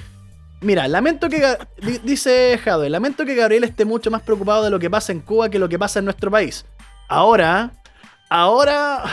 [0.61, 1.57] Mira, lamento que.
[2.05, 5.49] Dice Jadwe, lamento que Gabriel esté mucho más preocupado de lo que pasa en Cuba
[5.49, 6.67] que lo que pasa en nuestro país.
[7.09, 7.71] Ahora.
[8.29, 9.05] Ahora.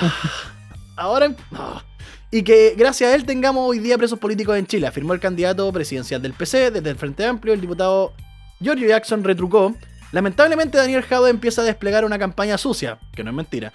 [0.98, 1.34] Ahora.
[1.54, 1.84] ah.
[2.30, 5.72] Y que gracias a él tengamos hoy día presos políticos en Chile, afirmó el candidato
[5.72, 8.14] presidencial del PC desde el Frente Amplio, el diputado
[8.60, 9.74] Giorgio Jackson retrucó.
[10.12, 13.72] Lamentablemente Daniel Jadwe empieza a desplegar una campaña sucia, que no es mentira.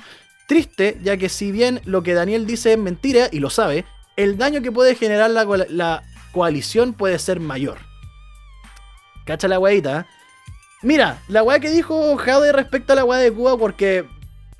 [0.48, 4.36] Triste, ya que si bien lo que Daniel dice es mentira, y lo sabe, el
[4.36, 7.78] daño que puede generar la, coal- la coalición puede ser mayor.
[9.24, 10.06] Cacha la weadita.
[10.82, 14.04] Mira, la weá que dijo Jade respecto a la weá de Cuba, porque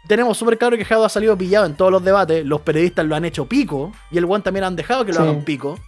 [0.08, 2.44] tenemos súper claro que Jade ha salido pillado en todos los debates.
[2.44, 3.92] Los periodistas lo han hecho pico.
[4.10, 5.22] Y el weón también han dejado que lo Sí.
[5.22, 5.78] hagan pico.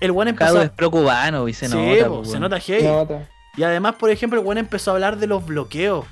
[0.00, 0.52] El weón empezó.
[0.54, 2.08] Cada es pro-cubano y se Sí, nota.
[2.08, 2.82] po, se nota heavy.
[2.84, 3.28] Nota.
[3.56, 6.04] Y además, por ejemplo, el weón empezó a hablar de los bloqueos.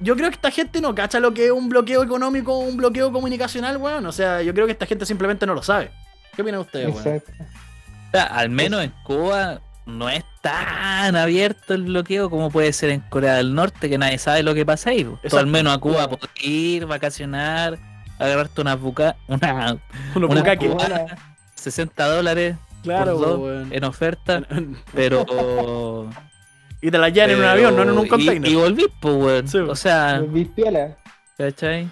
[0.00, 2.76] Yo creo que esta gente no cacha lo que es un bloqueo económico o un
[2.76, 4.04] bloqueo comunicacional, weón.
[4.06, 5.90] O sea, yo creo que esta gente simplemente no lo sabe.
[6.36, 6.98] ¿Qué opinan ustedes, weón?
[7.06, 7.32] Exacto.
[7.42, 12.90] O sea, al menos en Cuba no es tan abierto el bloqueo como puede ser
[12.90, 15.06] en Corea del Norte, que nadie sabe lo que pasa ahí.
[15.28, 17.78] Tú al menos a Cuba puedes ir, vacacionar,
[18.18, 19.76] agarrarte una buca, una
[20.14, 20.70] Una bucaques.
[20.70, 20.86] Cuba.
[20.88, 21.16] Buena.
[21.54, 24.42] 60 dólares Claro, por dos en oferta,
[24.94, 25.24] pero
[26.82, 28.50] Y te la llevan en un avión, no en un y- container.
[28.50, 29.48] Y, volví, pues, weón.
[29.48, 30.96] Sí, o sea, Volví piola.
[31.38, 31.88] ¿cachai?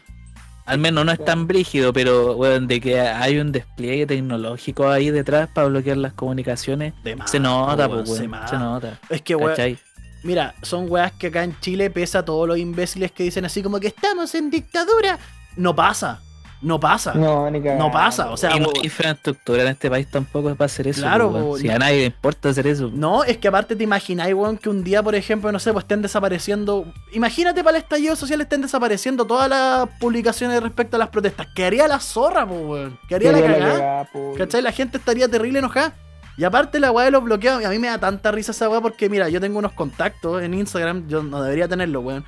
[0.72, 5.10] Al menos no es tan brígido, pero weón, de que hay un despliegue tecnológico ahí
[5.10, 6.94] detrás para bloquear las comunicaciones.
[7.26, 8.16] Se nota, pues, se.
[8.16, 8.98] Se nota.
[9.10, 9.78] Es que, weón,
[10.22, 13.62] mira, son weas que acá en Chile pesa a todos los imbéciles que dicen así
[13.62, 15.18] como que estamos en dictadura.
[15.56, 16.22] No pasa,
[16.62, 17.12] no pasa.
[17.14, 17.60] No, ni.
[17.60, 20.86] No pasa, o sea, y no hay infraestructura en este país tampoco es para hacer
[20.86, 21.02] eso.
[21.02, 21.44] Claro, weón.
[21.44, 21.74] po, si no.
[21.74, 22.90] a nadie le importa hacer eso.
[22.92, 25.84] No, es que aparte te imagináis, weón, que un día, por ejemplo, no sé, pues
[25.84, 26.86] estén desapareciendo.
[27.12, 31.48] Imagínate para el estallido social estén desapareciendo todas las publicaciones respecto a las protestas.
[31.54, 32.98] ¿Qué haría la zorra, pues, weón?
[33.08, 34.04] ¿Qué haría la cagada?
[34.12, 34.34] po.
[34.38, 34.62] ¿Cachai?
[34.62, 35.94] La gente estaría terrible enojada.
[36.36, 38.68] Y aparte la weá de los bloqueos, y a mí me da tanta risa esa
[38.68, 42.24] weá porque, mira, yo tengo unos contactos en Instagram, yo no debería tenerlo, weón.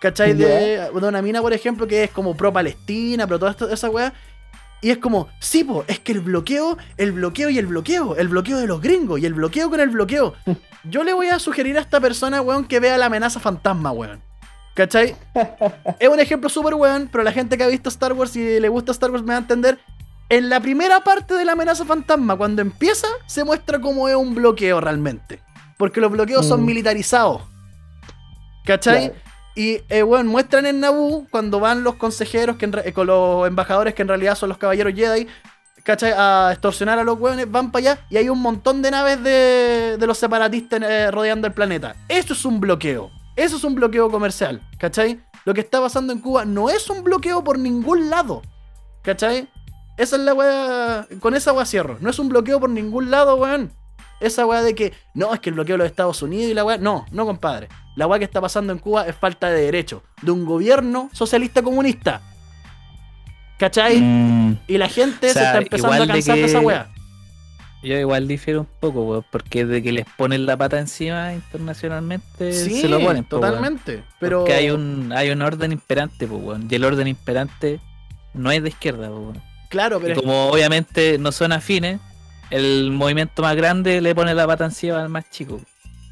[0.00, 0.32] ¿Cachai?
[0.34, 4.12] De, de una mina, por ejemplo, que es como pro-Palestina, pro toda esta- esa weá.
[4.82, 8.28] Y es como, sí, po, es que el bloqueo, el bloqueo y el bloqueo, el
[8.28, 10.34] bloqueo de los gringos y el bloqueo con el bloqueo.
[10.84, 14.22] Yo le voy a sugerir a esta persona, weón, que vea la amenaza fantasma, weón.
[14.74, 15.14] ¿Cachai?
[15.98, 18.68] es un ejemplo súper weón, pero la gente que ha visto Star Wars y le
[18.70, 19.78] gusta Star Wars me va a entender.
[20.30, 24.34] En la primera parte de la amenaza fantasma, cuando empieza, se muestra cómo es un
[24.34, 25.40] bloqueo realmente.
[25.76, 26.66] Porque los bloqueos son Mm.
[26.66, 27.42] militarizados.
[28.64, 29.08] ¿Cachai?
[29.10, 29.29] Claro.
[29.54, 33.94] Y, eh, bueno, muestran en Naboo cuando van los consejeros, que eh, con los embajadores
[33.94, 35.26] que en realidad son los caballeros Jedi,
[35.82, 36.12] ¿cachai?
[36.16, 39.96] A extorsionar a los hueones, van para allá y hay un montón de naves de,
[39.98, 41.96] de los separatistas eh, rodeando el planeta.
[42.08, 43.10] Eso es un bloqueo.
[43.36, 45.20] Eso es un bloqueo comercial, ¿cachai?
[45.44, 48.42] Lo que está pasando en Cuba no es un bloqueo por ningún lado,
[49.02, 49.48] ¿cachai?
[49.96, 51.06] Esa es la weá.
[51.20, 51.98] Con esa weá cierro.
[52.00, 53.70] No es un bloqueo por ningún lado, weón.
[54.20, 56.64] Esa weá de que no, es que el bloqueo de los Estados Unidos y la
[56.64, 56.78] weá.
[56.78, 57.68] No, no, compadre.
[58.00, 60.02] La weá que está pasando en Cuba es falta de derecho.
[60.22, 62.22] De un gobierno socialista comunista.
[63.58, 64.00] ¿Cachai?
[64.00, 66.88] Mm, Y la gente O se está empezando a de cansar de, esa weá.
[67.82, 72.54] yo igual difiero un poco, weón, porque de que les ponen la pata encima internacionalmente
[72.54, 74.02] Sí, se lo ponen, po, totalmente.
[74.18, 74.38] Pero.
[74.40, 76.68] Porque hay un, hay un orden imperante, pues, weón.
[76.70, 77.80] Y el orden imperante
[78.32, 79.42] no es de izquierda, weón.
[79.68, 80.12] Claro, Y pero.
[80.14, 82.00] es- como obviamente no son afines,
[82.48, 85.60] el movimiento más grande le pone la pata encima al más chico.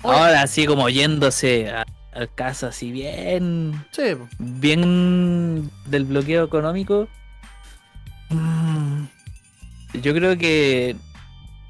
[0.03, 4.03] Ahora, así como yéndose a- al caso, así bien, Sí,
[4.39, 7.09] bien del bloqueo económico.
[8.31, 9.05] mm,
[10.03, 10.97] Yo creo que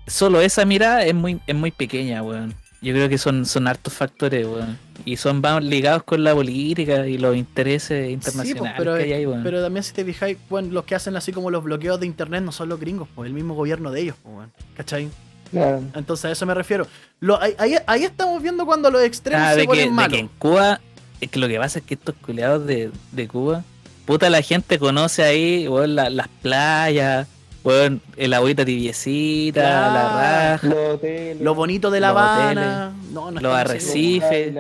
[0.07, 2.55] solo esa mirada es muy, es muy pequeña, weón.
[2.81, 4.79] Yo creo que son, son hartos factores, weón.
[5.05, 9.13] Y son van ligados con la política y los intereses Sí, internacionales pero, que hay
[9.13, 9.43] ahí, weón.
[9.45, 12.43] pero también si te fijáis, bueno, los que hacen así como los bloqueos de internet
[12.43, 14.53] no son los gringos, pues el mismo gobierno de ellos, pues, weón.
[14.77, 15.09] ¿Cachai?
[15.51, 15.83] Claro.
[15.95, 16.87] Entonces a eso me refiero.
[17.21, 20.13] Lo- ahí, estamos viendo cuando los extremos Ah, se de, que, ponen de malos.
[20.13, 20.81] que en Cuba,
[21.21, 23.65] es que lo que pasa es que estos culeados de, de Cuba,
[24.07, 27.27] puta, la gente conoce ahí, la- las playas,
[27.65, 29.95] weón, el agüita tibiecita, Claro.
[29.95, 32.93] la raja, Los hoteles, Lo bonito de La Los Habana.
[33.13, 34.55] No, no los arrecifes.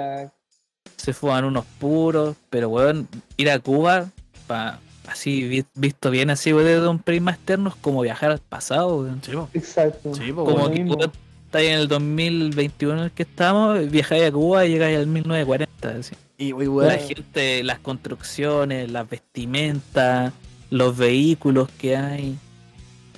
[0.96, 4.06] se fuman unos puros, pero weón, ir a Cuba,
[4.46, 4.78] pa,
[5.10, 9.08] así vi- visto bien así, weón, desde un prisma externo, es como viajar al pasado.
[9.22, 9.32] Sí.
[9.54, 10.14] Exacto.
[10.14, 11.10] Sí, po, Como que
[11.46, 15.88] estáis en el 2021 en el que estamos, viajáis a Cuba y llegáis al 1940,
[15.98, 16.14] así.
[16.36, 20.32] Y, y, weón, La gente, las construcciones, las vestimentas,
[20.70, 22.36] los vehículos que hay.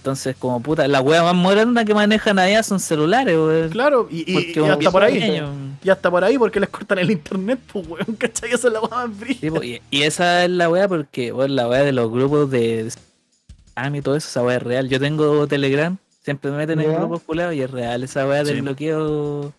[0.01, 3.69] Entonces, como puta, la wea más moderna que manejan allá son celulares, weón.
[3.69, 5.13] Claro, y, y- Porque y hasta por ahí.
[5.21, 5.53] pequeño,
[5.85, 8.51] Y hasta por ahí porque les cortan el internet, pues, weón, ¿cachai?
[8.53, 11.55] Esa es la weá más sí, po, y, y esa es la wea porque, weón,
[11.55, 14.89] la wea de los grupos de spam y todo eso, esa wea es real.
[14.89, 18.55] Yo tengo Telegram, siempre me meten en grupos culados y es real esa wea del
[18.57, 18.61] Sí.
[18.63, 19.53] bloqueo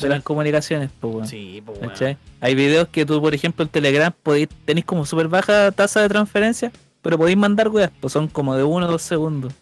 [0.00, 1.26] de las comunicaciones, pues, weón.
[1.26, 1.90] Sí, pues, weón.
[1.90, 2.16] ¿Cachai?
[2.40, 6.08] Hay videos que tú, por ejemplo, en Telegram podéis, tenéis como súper baja tasa de
[6.08, 6.70] transferencia,
[7.02, 9.54] pero podéis mandar weas, pues son como de uno o dos segundos.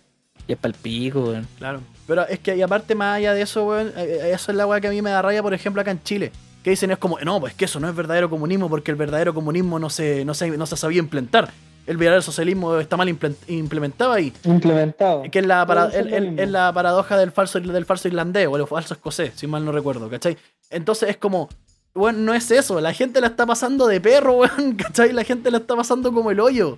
[0.48, 1.46] Y es para el pico, weón.
[1.58, 1.80] Claro.
[2.06, 4.66] Pero es que, y aparte, más allá de eso, weón, eh, eh, eso es la
[4.66, 6.32] weá que a mí me da raya, por ejemplo, acá en Chile.
[6.64, 9.32] Que dicen es como, no, pues que eso no es verdadero comunismo porque el verdadero
[9.32, 11.50] comunismo no se, no se, no se sabía implementar.
[11.86, 14.32] El verdadero socialismo está mal implementado ahí.
[14.44, 15.22] Implementado.
[15.30, 18.56] Que es la, para- el- es el- la paradoja del falso, del falso irlandés o
[18.56, 20.36] el falso escocés, si mal no recuerdo, ¿cachai?
[20.70, 21.48] Entonces es como,
[21.94, 22.80] weón, no es eso.
[22.80, 25.12] La gente la está pasando de perro, weón, ¿cachai?
[25.12, 26.76] La gente la está pasando como el hoyo.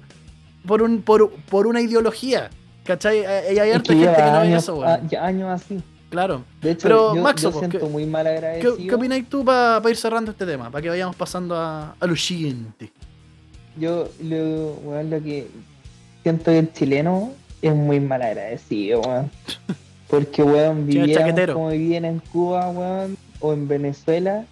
[0.67, 2.51] Por, un, por, por una ideología,
[2.85, 3.19] ¿cachai?
[3.19, 5.09] Eh, Y hay harta gente que no ve años, eso, a- weón.
[5.09, 5.81] ya años así.
[6.11, 6.43] Claro.
[6.61, 8.77] De hecho, Pero, yo, Maxo, yo pues, siento ¿qué- muy mal ¿Qué, agradecido.
[8.77, 10.71] qué opináis tú para ir cerrando este tema?
[10.71, 12.91] Para que vayamos pasando a, a lo siguiente.
[13.77, 15.47] Yo lo, weón, lo que
[16.25, 19.31] siento que el chileno es muy mal agradecido, weón.
[20.09, 21.55] Porque, weón, chaquetero.
[21.55, 24.45] como vivían en Cuba, weón, o en Venezuela,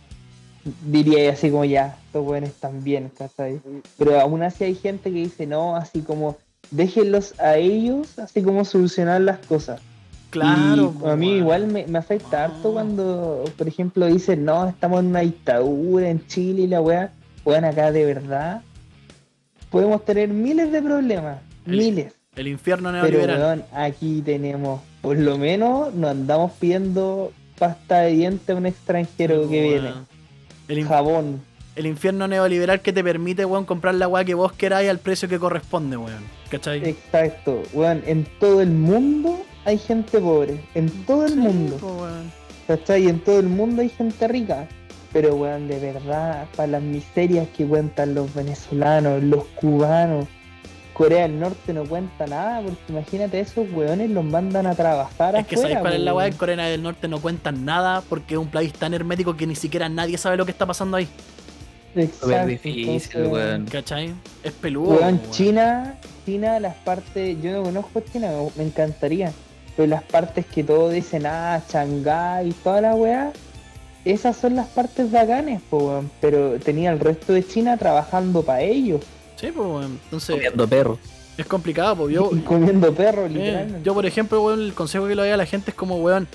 [0.87, 3.61] diría así como ya, estos weones están bien, ¿cachai?
[3.97, 6.37] Pero aún así hay gente que dice, no, así como,
[6.71, 9.81] déjenlos a ellos, así como solucionar las cosas.
[10.31, 10.95] Claro.
[11.05, 12.73] Y a mí igual me, me afecta harto Ah.
[12.75, 17.13] cuando, por ejemplo, dicen, no, estamos en una dictadura en Chile y la weá.
[17.45, 18.61] Weón, acá de verdad
[19.71, 22.13] podemos tener miles de problemas, El- miles.
[22.37, 23.39] El infierno Pero neoliberal.
[23.41, 29.49] weón, aquí tenemos, por lo menos, nos andamos pidiendo pasta de dientes a un extranjero
[29.49, 29.93] que viene.
[30.69, 31.41] El, Jabón.
[31.79, 35.29] El infierno neoliberal que te permite, weón, comprar la weá que vos queráis al precio
[35.29, 36.25] que corresponde, weón.
[36.51, 36.87] ¿Cachai?
[36.89, 37.63] Exacto.
[37.73, 40.61] Weón, en todo el mundo hay gente pobre.
[40.75, 41.77] En todo el Sí, mundo.
[41.83, 42.33] weón.
[42.67, 43.09] ¿Cachai?
[43.09, 44.69] En todo el mundo hay gente rica.
[45.13, 50.27] Pero, weón, de verdad, para las miserias que cuentan los venezolanos, los cubanos,
[50.93, 55.47] Corea del Norte no cuenta nada, porque imagínate, esos weones los mandan a trabajar Es
[55.47, 56.27] que afuera, sabéis cuál es la weá.
[56.27, 59.55] En Corea del Norte no cuentan nada porque es un país tan hermético que ni
[59.55, 61.07] siquiera nadie sabe lo que está pasando ahí.
[62.01, 63.65] Exacto, Súper difícil, weón.
[63.67, 64.15] ¿Cachai?
[64.43, 64.91] Es peludo.
[64.91, 65.31] Weón, weón.
[65.31, 65.95] China,
[66.27, 69.33] China, las partes, yo no conozco China, me- encantaría,
[69.77, 73.33] pero las partes que todos dicen, ah, Shanghái y toda la weá,
[74.05, 76.11] esas son las partes bacanes, po, weón.
[76.21, 79.03] pero tenía el resto de China trabajando para ellos
[79.37, 80.01] Sí, pues, weón.
[80.05, 80.99] Entonces, Comiendo perros.
[81.37, 82.15] es complicado, pues.
[82.15, 83.81] Yo, comiendo perros, eh, literalmente.
[83.85, 86.27] yo, por ejemplo, weón, el consejo que le doy a la gente es como, weón.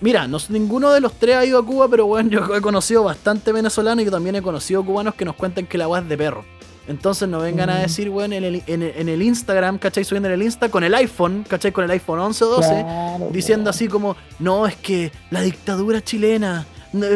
[0.00, 3.04] Mira, no, ninguno de los tres ha ido a Cuba, pero weón, yo he conocido
[3.04, 6.16] bastante venezolanos y también he conocido cubanos que nos cuentan que la weá es de
[6.18, 6.44] perro.
[6.88, 7.82] Entonces no vengan a Mm.
[7.82, 10.04] decir, weón, en el, en, el, en el Instagram, ¿cachai?
[10.04, 11.72] Subiendo en el Insta con el iPhone, ¿cachai?
[11.72, 12.68] Con el iPhone 11 o 12.
[12.68, 17.06] Claro, diciendo así como, no, es que la dictadura chilena, no,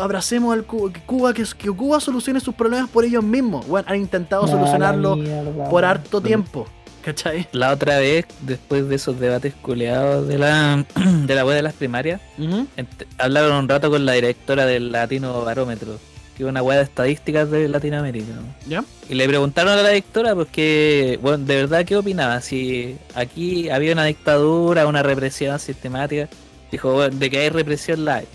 [0.00, 3.66] abracemos al Cu- que Cuba, que, que Cuba solucione sus problemas por ellos mismos.
[3.66, 5.18] Bueno, han intentado solucionarlo
[5.70, 6.66] por harto tiempo,
[7.06, 7.46] ¿cachai?
[7.52, 10.84] La otra vez, después de esos debates culeados de la,
[11.24, 12.20] de la web de las primarias,
[13.16, 16.00] hablaron un rato con la directora del Latino Barómetro,
[16.36, 18.32] que es una web de estadísticas de Latinoamérica.
[18.34, 18.42] ¿no?
[18.68, 18.84] ¿Ya?
[19.08, 22.40] Y le preguntaron a la directora, porque, bueno, de verdad, ¿qué opinaba?
[22.40, 26.28] Si aquí había una dictadura, una represión sistemática.
[26.72, 28.26] Dijo, bueno, de que hay represión la hay,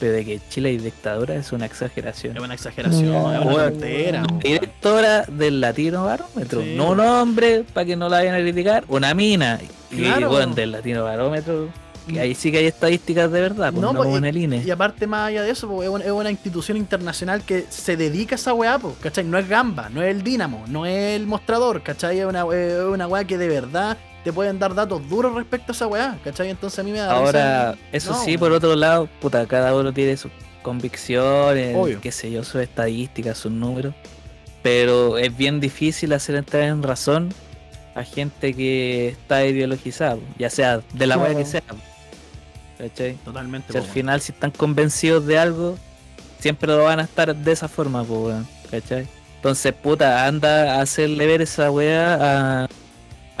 [0.00, 2.36] pero de que Chile hay dictadura es una exageración.
[2.36, 4.22] Es una exageración, No, es una tontera.
[4.42, 6.74] Directora del Latino Barómetro, Sí.
[6.76, 9.58] no un hombre para que no la vayan a criticar, una mina.
[9.90, 11.68] Y bueno, del Latino Barómetro,
[12.08, 14.28] que ahí sí que hay estadísticas de verdad, pues No, no, pues, como en y-
[14.28, 14.62] el INE.
[14.64, 17.96] Y aparte, más allá de eso, pues, es una- es una institución internacional que se
[17.96, 19.24] dedica a esa weá, pues, ¿cachai?
[19.24, 22.18] No es Gamba, no es el Dínamo, no es el mostrador, ¿cachai?
[22.18, 25.74] Es una, es una weá que de verdad te pueden dar datos duros respecto a
[25.74, 26.50] esa weá, ¿cachai?
[26.50, 27.84] Entonces a mí me da Ahora, risa.
[27.92, 30.30] eso No, sí, por otro lado, puta, cada uno tiene sus
[30.62, 32.00] convicciones, Obvio.
[32.00, 33.94] qué sé yo, sus estadísticas, sus números.
[34.62, 37.30] Pero es bien difícil hacer entrar en razón
[37.94, 41.62] a gente que está ideologizada, ya sea de la manera que sea.
[42.78, 43.14] ¿cachai?
[43.24, 43.72] Totalmente.
[43.72, 45.76] Si al final, si están convencidos de algo,
[46.38, 49.06] siempre lo van a estar de esa forma, pues, weón, ¿cachai?
[49.36, 52.14] Entonces, puta, anda a hacerle ver esa weá
[52.64, 52.68] a-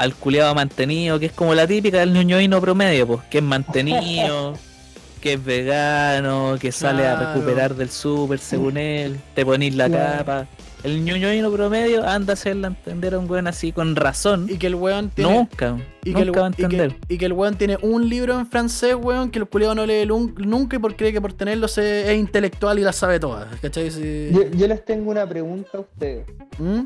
[0.00, 4.54] al culiado mantenido, que es como la típica del ñoñoíno promedio, pues, que es mantenido,
[5.20, 10.18] que es vegano, que sale a recuperar del súper según él, te ponís la Claro.
[10.18, 10.46] capa.
[10.82, 14.46] El ñoñoíno promedio anda a hacerle entender a un weón así con razón.
[14.48, 15.30] Y que el weón tiene.
[15.30, 16.96] Nunca, y que, el, va a y que- entender.
[17.06, 20.06] y que el weón tiene un libro en francés, weón, que el culiado no lee
[20.06, 23.46] nunca y por cree que por tenerlo se- es intelectual y las sabe todas.
[23.60, 23.90] ¿Cachai?
[23.90, 24.30] Sí.
[24.32, 26.24] Yo, yo les tengo una pregunta a ustedes.
[26.58, 26.84] ¿Mm?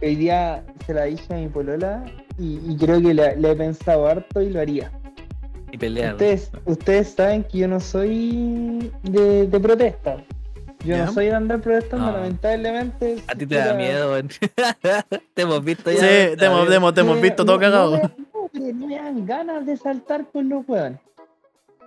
[0.00, 2.04] Hoy día se la dije a mi polola
[2.38, 4.90] y, y creo que la, la he pensado harto y lo haría.
[5.72, 6.12] Y pelear.
[6.14, 10.16] Ustedes, ustedes saben que yo no soy de, de protesta.
[10.84, 11.06] Yo ¿Ya?
[11.06, 12.12] no soy de andar protestando, No.
[12.12, 13.22] lamentablemente.
[13.26, 14.28] A ti te da miedo, weón.
[15.34, 15.98] te hemos visto ya.
[15.98, 17.90] Sí, te hemos, te hemos- te hemos visto no, todo cagado.
[17.96, 21.00] No, me- no, pero no me dan ganas de saltar con los weones.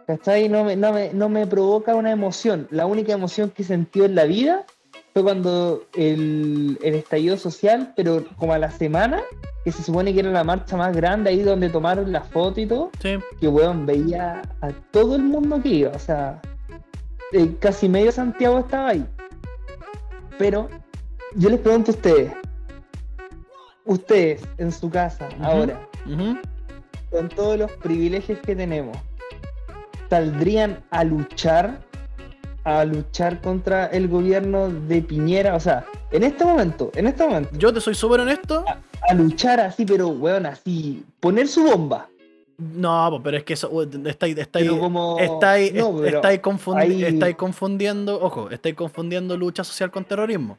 [0.05, 0.49] ¿Cachai?
[0.49, 2.67] No me, no, me, no me provoca una emoción.
[2.69, 4.65] La única emoción que sentí en la vida
[5.13, 9.21] fue cuando el, el estallido social, pero como a la semana,
[9.65, 12.65] que se supone que era la marcha más grande, ahí donde tomaron la foto y
[12.65, 13.17] todo, Sí.
[13.39, 15.91] que weón veía a todo el mundo que iba.
[15.91, 16.41] O sea,
[17.33, 19.05] eh, casi medio Santiago estaba ahí.
[20.37, 20.69] Pero
[21.35, 22.31] yo les pregunto a ustedes,
[23.85, 25.87] ustedes en su casa, ahora,
[27.09, 28.97] con todos los privilegios que tenemos,
[30.09, 31.79] ¿saldrían a luchar?
[32.63, 37.49] A luchar contra el gobierno de Piñera, o sea, en este momento, en este momento,
[37.57, 38.63] Yo te soy súper honesto.
[39.09, 42.07] a luchar así, pero weón, así, poner su bomba.
[42.59, 43.71] No, pero es que eso,
[44.05, 45.17] estáis, estáis, como.
[45.19, 50.57] estáis, No, estáis confundi- ahí- estáis confundiendo, ojo, estáis confundiendo lucha social con terrorismo.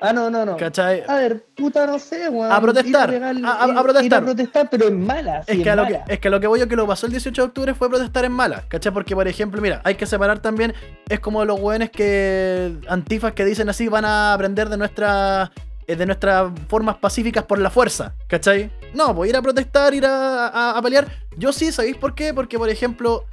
[0.00, 0.56] Ah, no, no, no.
[0.56, 1.02] ¿Cachai?
[1.08, 2.50] A ver, puta, no sé, weón.
[2.52, 4.22] A protestar, Ir pegar- a- a- a ir- ir protestar.
[4.24, 5.38] protestar, pero en mala.
[5.46, 6.04] Es sí, que, a en lo que, mala.
[6.08, 7.88] es que a lo que voy yo que lo pasó el 18 de octubre fue
[7.88, 8.92] protestar en mala, ¿cachai?
[8.92, 10.74] Porque, por ejemplo, mira, hay que separar también,
[11.08, 15.50] es como los weones que, antifas que dicen así, van a aprender de nuestra
[15.86, 18.70] eh, de nuestras formas pacíficas por la fuerza, ¿cachai?
[18.94, 21.06] No, pues ir a protestar, ir a, a- a pelear.
[21.36, 22.32] Yo sí, ¿sabéis por qué?
[22.32, 23.26] Porque, por ejemplo,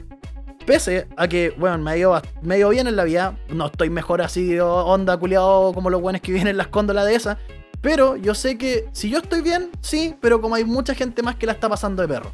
[0.66, 3.36] pese a que, bueno, me ha ido, bast- me ha ido bien en la vida,
[3.50, 7.16] no estoy mejor así, onda culiado como los buenos que viven en las cóndolas de
[7.16, 7.38] esa,
[7.82, 11.36] pero yo sé que si yo estoy bien, sí, pero como hay mucha gente más
[11.36, 12.32] que la está pasando de perro,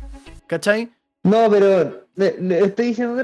[0.48, 0.90] ¿cachai?
[1.24, 3.22] No, pero le, le estoy diciendo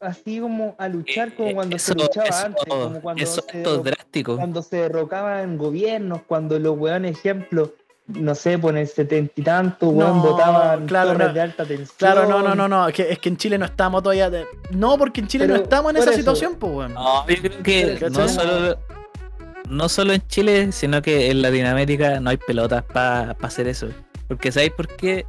[0.00, 3.42] así como a luchar como Eh, cuando eso, se luchaba eso- antes, como cuando eso
[3.50, 4.36] se, esto es drástico.
[4.36, 7.72] cuando se derrocaban gobiernos, cuando los weones, ejemplo,
[8.08, 11.34] no sé, por el setenta y tanto, weón, No, votaban claro, torres no.
[11.34, 11.88] de alta tensión.
[11.96, 14.28] Claro, no, no, no, no, es que, es que en Chile no estamos todavía...
[14.28, 16.18] de- No, porque en Chile no estamos en esa eso.
[16.18, 16.94] situación, pues, weón.
[16.94, 18.10] No, yo creo que ¿Cachai?
[18.10, 18.78] no solo,
[19.68, 23.88] no solo en Chile, sino que en Latinoamérica no hay pelotas para hacer eso.
[24.28, 25.24] Porque ¿sabéis por qué?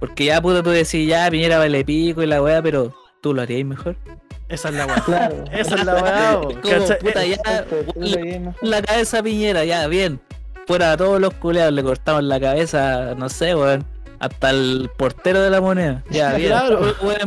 [0.00, 3.42] Porque ya puto tú decís, ya Piñera vale pico y la weá, pero tú lo
[3.42, 3.96] haríais mejor.
[4.48, 5.02] Esa es la weá.
[5.04, 5.44] Claro.
[5.52, 7.64] Esa es la weá, ya,
[8.38, 8.54] mejor.
[8.62, 10.20] la cabeza Piñera, ya, bien.
[10.68, 13.84] Fuera a todos los culeados, le cortamos la cabeza, no sé, weón.
[14.20, 16.04] Hasta el portero de la moneda.
[16.10, 16.50] Ya, bien.
[16.50, 16.94] Claro.
[17.02, 17.26] Weones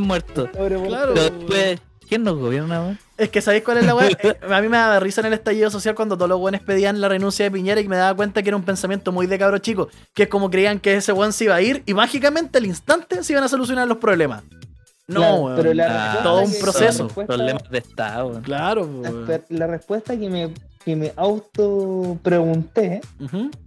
[0.53, 0.87] weón.
[0.87, 1.13] Claro.
[1.15, 2.99] Pero después, ¿quién nos gobierna, weón?
[3.17, 4.09] Es que ¿sabéis cuál es la weá?
[4.23, 7.01] Eh, a mí me daba risa en el estallido social cuando todos los buenos pedían
[7.01, 9.57] la renuncia de Piñera y me daba cuenta que era un pensamiento muy de cabro
[9.57, 9.89] chico.
[10.13, 13.23] Que es como creían que ese weón se iba a ir y mágicamente al instante
[13.23, 14.43] se iban a solucionar los problemas.
[15.07, 15.55] No, Claro, weón.
[15.57, 17.07] pero la Ah, todo un proceso.
[17.07, 18.41] Problemas de Estado, weón.
[18.43, 19.41] Claro, la, weón.
[19.49, 23.01] la respuesta que me, que me auto pregunté,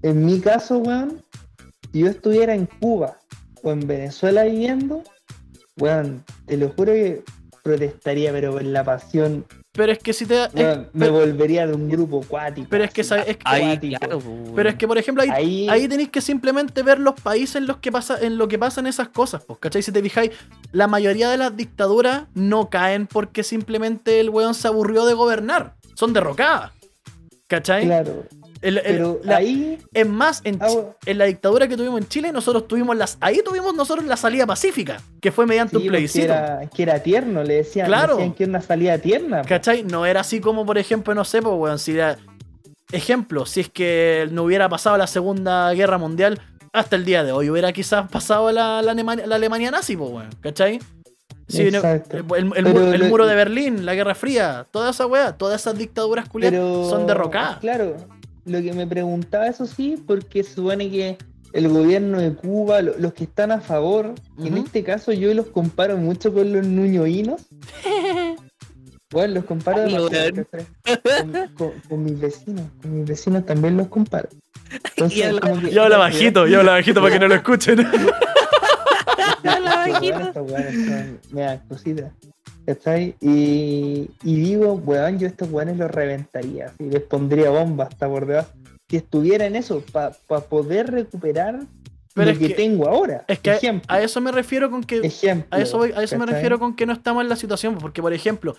[0.02, 1.22] en mi caso, weón,
[1.92, 3.16] si yo estuviera en Cuba
[3.62, 5.02] o en Venezuela viviendo,
[5.78, 7.22] weón, te lo juro que
[7.62, 10.44] protestaría, pero con la pasión, Pero es que si te.
[10.44, 12.66] es- me pero, volvería de un grupo acuático.
[12.70, 13.24] pero es que, así, ¿sabes?
[13.28, 14.20] es que- Ahí, claro,
[14.54, 17.66] pero es que, por ejemplo, ahí, Ahí, ahí tenéis que simplemente ver los países en
[17.66, 19.82] los que pasa, en lo que pasan esas cosas, pues, ¿cachai?
[19.82, 20.30] Si te fijáis,
[20.72, 25.74] la mayoría de las dictaduras no caen porque simplemente el weón se aburrió de gobernar.
[25.94, 26.72] Son derrocadas.
[27.46, 27.84] ¿Cachai?
[27.84, 28.24] claro,
[28.62, 30.96] El- el- pero la- ahí, Es más, en, Ah, bueno.
[31.06, 33.18] la dictadura que tuvimos en Chile, nosotros tuvimos las.
[33.20, 36.24] Ahí tuvimos nosotros la salida pacífica, que fue mediante sí, un plebiscito.
[36.32, 38.16] era, que era tierno, le decían, Claro.
[38.16, 39.42] decían que era una salida tierna.
[39.42, 39.82] ¿Cachai?
[39.82, 42.16] No era así como, por ejemplo, no sé, pues, weón, si era-
[42.92, 46.40] Ejemplo, si es que no hubiera pasado la Segunda Guerra Mundial,
[46.72, 50.10] hasta el día de hoy hubiera quizás pasado la, la Alemania, la Alemania nazi, pues,
[50.10, 50.78] weón, ¿cachai?
[51.52, 52.16] No- Exacto.
[52.18, 55.06] el, el- el Pero mu- el lo- muro de Berlín, la Guerra Fría, toda esa
[55.06, 56.58] weá, todas esas dictaduras culiadas
[56.88, 57.58] son derrocadas.
[57.58, 57.96] Claro,
[58.46, 61.18] lo que me preguntaba eso sí, porque se supone que
[61.52, 65.46] el gobierno de Cuba, lo- los que están a favor, en este caso yo los
[65.46, 67.42] comparo mucho con los nuñoínos.
[69.12, 74.28] Bueno, los comparo con, con- con mis vecinos, con mis vecinos también los comparo.
[74.96, 75.18] Entonces,
[75.62, 77.78] Y Yo habla bajito, yo habla bajito para que no lo escuchen.
[79.92, 82.10] Son- me.
[82.66, 83.14] ¿Cachai?
[83.20, 86.72] Y, y digo, weón, yo estos weones los reventaría.
[86.78, 88.50] Y les pondría bomba hasta por debajo.
[88.88, 90.12] Si estuviera en eso, para
[90.48, 91.60] poder recuperar
[92.14, 93.24] Pero lo es que, que- tengo ahora.
[93.28, 93.86] Es que a- Ejemplo.
[93.94, 96.74] a eso me refiero con que ejemplo, A eso, voy- a eso me refiero con
[96.74, 98.56] que no estamos en la situación, porque por ejemplo,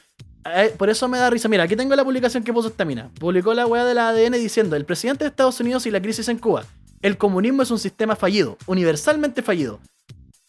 [0.56, 1.48] eh, por eso me da risa.
[1.48, 3.10] Mira, aquí tengo la publicación que puso esta mina.
[3.20, 6.28] Publicó la weá de la ADN diciendo: el presidente de Estados Unidos y la crisis
[6.30, 6.66] en Cuba.
[7.02, 9.80] El comunismo es un sistema fallido, universalmente fallido.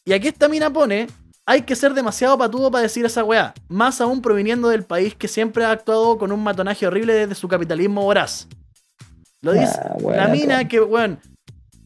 [0.07, 1.09] Y aquí esta mina pone:
[1.45, 5.29] hay que ser demasiado patudo para decir esa weá, más aún proviniendo del país que
[5.29, 8.47] siempre ha actuado con un matonaje horrible desde su capitalismo voraz.
[9.43, 11.21] Lo dice Ah, la mina que, weón,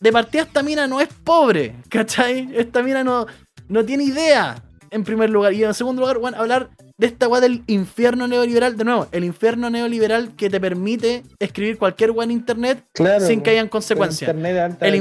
[0.01, 2.51] de partida esta mina no es pobre, ¿cachai?
[2.55, 3.27] Esta mina no,
[3.68, 5.53] no tiene idea, en primer lugar.
[5.53, 9.24] Y en segundo lugar, weón, hablar de esta weá del infierno neoliberal, de nuevo, el
[9.24, 13.78] infierno neoliberal que te permite escribir cualquier weá en internet Claro, sin que hayan con
[13.80, 14.28] consecuencias.
[14.28, 14.95] Internet de alta El,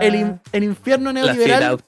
[0.00, 1.78] el in- el infierno La neoliberal.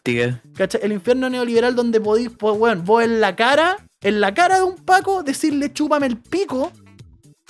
[0.57, 0.80] ¿cachai?
[0.82, 4.62] El infierno neoliberal donde podéis, pues, weón, vos en la cara, en la cara de
[4.64, 6.70] un Paco, decirle chúpame el pico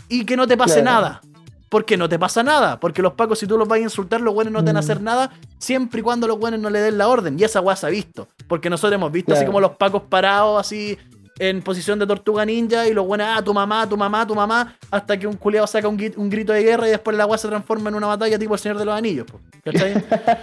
[0.09, 1.01] y que no te pase Claro.
[1.01, 1.21] nada.
[1.69, 2.79] Porque no te pasa nada.
[2.79, 4.81] Porque los pacos, si tú los vas a insultar, los buenos no te van a
[4.81, 4.85] Mm.
[4.85, 5.31] hacer nada.
[5.59, 7.39] Siempre y cuando los buenos no le den la orden.
[7.39, 8.29] Y esa weá se ha visto.
[8.47, 10.97] Porque nosotros hemos visto así como los pacos parados, así
[11.41, 12.87] en posición de tortuga ninja.
[12.87, 14.77] Y los buenos, ah, tu mamá, tu mamá, tu mamá.
[14.91, 17.49] Hasta que un culeado saca un, un grito de guerra y después la weá se
[17.49, 19.27] transforma en una batalla tipo el Señor de los Anillos.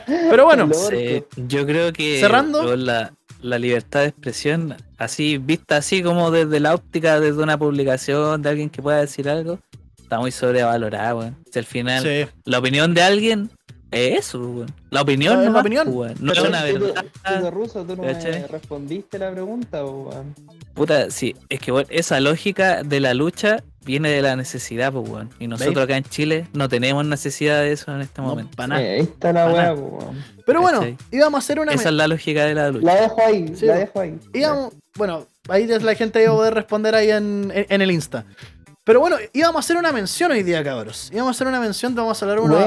[0.06, 2.76] Pero bueno, Sí, yo creo que Cerrando.
[2.76, 8.42] la, la libertad de expresión, así vista así como desde la óptica, desde una publicación
[8.42, 9.60] de alguien que pueda decir algo,
[10.12, 11.38] está muy sobrevalorada, weón.
[11.50, 12.28] Si al final sí.
[12.44, 13.50] la opinión de alguien
[13.92, 14.74] es eso, weón.
[14.90, 15.88] La opinión Ah, es la opinión.
[15.90, 16.16] weón.
[16.20, 17.06] No es una Tú- tú- verdad.
[17.38, 20.36] tú de ruso, tú no me respondiste la pregunta, weón.
[20.74, 25.08] Puta, sí, es que weón, esa lógica de la lucha viene de la necesidad, pues,
[25.10, 25.30] weón.
[25.40, 25.84] Y nosotros ¿Veis?
[25.86, 28.52] acá en Chile no tenemos necesidad de eso en este No, momento.
[28.58, 28.82] pa' nada.
[28.82, 30.22] Ahí está la weá, weón.
[30.46, 30.98] Pero bueno, ¿cachai?
[31.10, 31.72] íbamos a hacer una.
[31.72, 32.86] Esa es la lógica de la lucha.
[32.86, 34.20] La dejo ahí, Sí, la dejo ahí.
[34.34, 38.26] íbamos, bueno, ahí la gente iba a poder responder ahí en, en- en el Insta.
[38.84, 41.10] Pero bueno, íbamos a hacer una mención hoy día, cabros.
[41.14, 42.58] Íbamos a hacer una mención, vamos a hablar a, Bueno.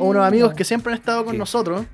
[0.00, 1.38] a unos amigos que siempre han estado con Sí.
[1.38, 1.84] nosotros.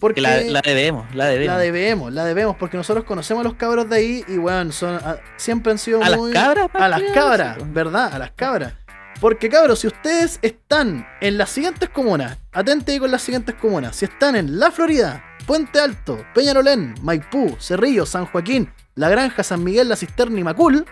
[0.00, 1.54] Porque Que la, la debemos, la debemos.
[1.54, 4.96] la debemos, la debemos, porque nosotros conocemos a los cabros de ahí y bueno, son,
[4.96, 6.32] a- siempre han sido a las muy...
[6.32, 8.12] cabras, a las cabras, eso, ¿verdad?
[8.12, 8.72] A las cabras.
[9.20, 13.94] Porque cabros, si ustedes están en las siguientes comunas, atente ahí con las siguientes comunas,
[13.94, 19.62] si están en La Florida, Puente Alto, Peñarolén, Maipú, Cerrillo, San Joaquín, La Granja, San
[19.62, 20.84] Miguel, La Cisterna y Macul,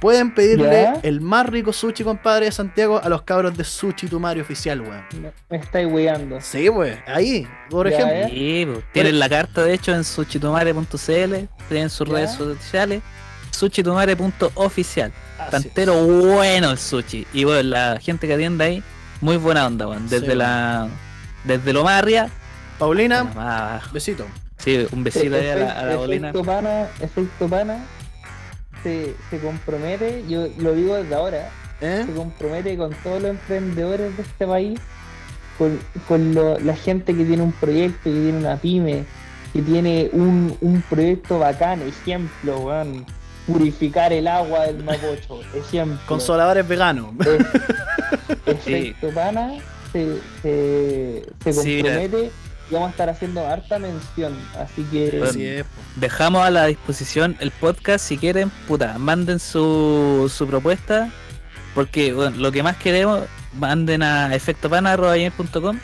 [0.00, 1.00] pueden pedirle ¿Ya?
[1.02, 5.04] el más rico sushi, compadre, de Santiago a los cabros de Sushi Tumari Oficial, weón.
[5.20, 6.40] Me, me estáis weando.
[6.40, 8.28] Sí, pues, ahí, por Ya, ejemplo.
[8.28, 11.34] Sí, pues, tienen la carta de hecho en suchitumare.cl,
[11.68, 12.14] tienen sus Ya.
[12.14, 13.02] redes sociales,
[13.50, 15.12] suchitumare.oficial.
[15.50, 17.26] Tantero bueno el sushi.
[17.32, 18.82] Y bueno, la gente que atiende ahí,
[19.20, 20.08] muy buena onda, weón.
[20.08, 20.88] Desde Sí, la.
[21.44, 22.28] Desde lo más arriba.
[22.78, 24.24] Paulina, más besito.
[24.58, 26.28] Sí, un besito ahí a la, a la Efecto- bolina.
[26.30, 27.78] efecto pana, efecto pana
[28.82, 31.50] se, se compromete, yo lo digo desde ahora,
[31.80, 32.04] ¿Eh?
[32.06, 34.80] se compromete con todos los emprendedores de este país,
[35.58, 39.04] con, con lo- la gente que tiene un proyecto, que tiene una pyme,
[39.52, 43.04] que tiene un, un proyecto bacán, ejemplo, weón,
[43.46, 45.98] purificar el agua del Mapocho, ejemplo.
[46.06, 47.10] Consoladores veganos.
[47.20, 47.46] Es-
[48.46, 49.52] efecto pana
[49.92, 51.22] se, se,
[51.52, 52.30] Sí, compromete
[52.70, 55.70] y vamos a estar haciendo harta mención, así que Bueno, Así es, po.
[55.96, 61.10] Dejamos a la disposición el podcast si quieren, puta, manden su, su propuesta.
[61.74, 63.20] Porque bueno, lo que más queremos,
[63.54, 65.78] manden a efectopana.com,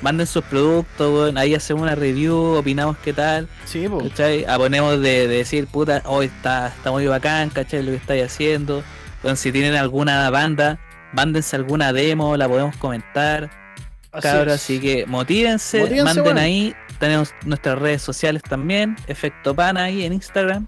[0.00, 3.86] manden sus productos, weón, ahí hacemos una review, opinamos qué tal, Sí.
[4.46, 7.82] Ah, ponemos de, de decir, puta, hoy está, está muy bacán, ¿cachai?
[7.82, 8.84] Lo que estáis haciendo.
[9.22, 10.78] Bueno, si tienen alguna banda,
[11.12, 13.50] mándense alguna demo, la podemos comentar.
[14.12, 14.60] Así cabros, es.
[14.62, 16.40] así que motívense, Motívense, manden bueno.
[16.40, 16.74] ahí.
[16.98, 20.66] Tenemos nuestras redes sociales también, Efecto Pana ahí en Instagram.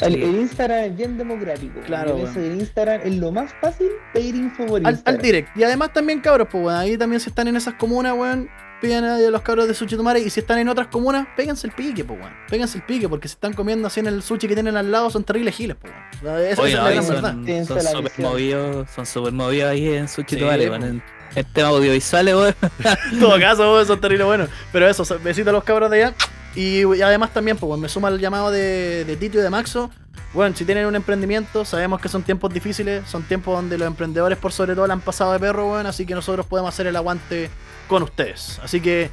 [0.00, 1.80] El, Instagram es bien democrático.
[1.86, 5.56] Claro, el Instagram es lo más fácil pedir info por al, al direct.
[5.56, 8.48] Y además también, cabros, pues, weón, ahí también si están en esas comunas, weón,
[8.80, 10.20] piden a los cabros de Sushi Tumare.
[10.20, 12.32] Y si están en otras comunas, péguense el pique, pues, weón.
[12.48, 15.08] Péguense el pique, porque si están comiendo así en el sushi que tienen al lado,
[15.10, 15.92] son terribles giles, pues,
[16.22, 16.40] weón.
[16.46, 17.66] Esa, Oye, esa no, es la ahí gran verdad.
[17.66, 21.02] son, son súper movidos, son súper movidos ahí en su Sí, weón,
[21.34, 22.54] en, en temas audiovisuales, weón.
[23.12, 24.48] En todo caso, weón, son terribles buenos.
[24.72, 26.14] Pero eso, besitos a los cabros de allá.
[26.54, 29.90] Y, y además también, pues, me suma el llamado de, de Tito y de Maxo.
[30.34, 34.38] Bueno, si tienen un emprendimiento, sabemos que son tiempos difíciles, son tiempos donde los emprendedores
[34.38, 36.96] por sobre todo la han pasado de perro, weón, así que nosotros podemos hacer el
[36.96, 37.50] aguante
[37.86, 38.58] con ustedes.
[38.62, 39.10] Así que,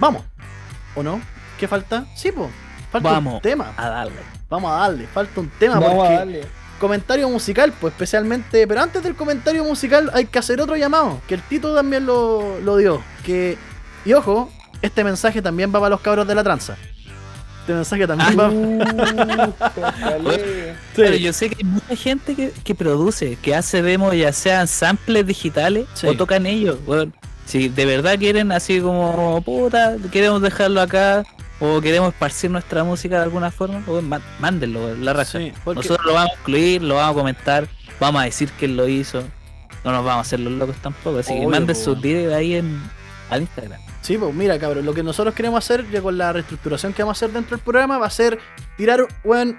[0.00, 0.22] vamos,
[0.94, 1.20] ¿o no?
[1.58, 2.06] ¿Qué falta?
[2.16, 2.48] Sí, pues,
[2.90, 3.72] falta Vamos un tema.
[3.76, 4.20] A darle.
[4.48, 6.61] Vamos a darle, falta un tema Vamos porque a darle.
[6.82, 11.34] Comentario musical, pues especialmente, pero antes del comentario musical hay que hacer otro llamado, que
[11.36, 13.56] el Tito también lo, lo dio, que,
[14.04, 14.50] y ojo,
[14.82, 16.76] este mensaje también va para los cabros de la tranza.
[17.60, 18.50] Este mensaje también va.
[18.52, 20.36] Uh, Cale.
[20.36, 20.80] Sí.
[20.96, 24.66] Pero yo sé que hay mucha gente que, que produce, que hace demos, ya sean
[24.66, 26.08] samples digitales Sí.
[26.08, 26.78] o tocan ellos.
[26.84, 27.14] weón.
[27.46, 31.22] si de verdad quieren así como puta, queremos dejarlo acá
[31.64, 35.38] o queremos esparcir nuestra música de alguna forma, má- mándenlo, la raza.
[35.38, 37.68] Sí, porque- Nosotros lo vamos a incluir, lo vamos a comentar,
[38.00, 39.22] vamos a decir quién lo hizo.
[39.84, 42.34] No nos vamos a hacer los locos tampoco, así que Obvio, manden po, sus videos
[42.34, 42.82] ahí en
[43.30, 43.80] al Instagram.
[44.00, 47.16] Sí, pues mira, cabrón, lo que nosotros queremos hacer ya con la reestructuración que vamos
[47.16, 48.38] a hacer dentro del programa va a ser
[48.76, 49.56] tirar, weón,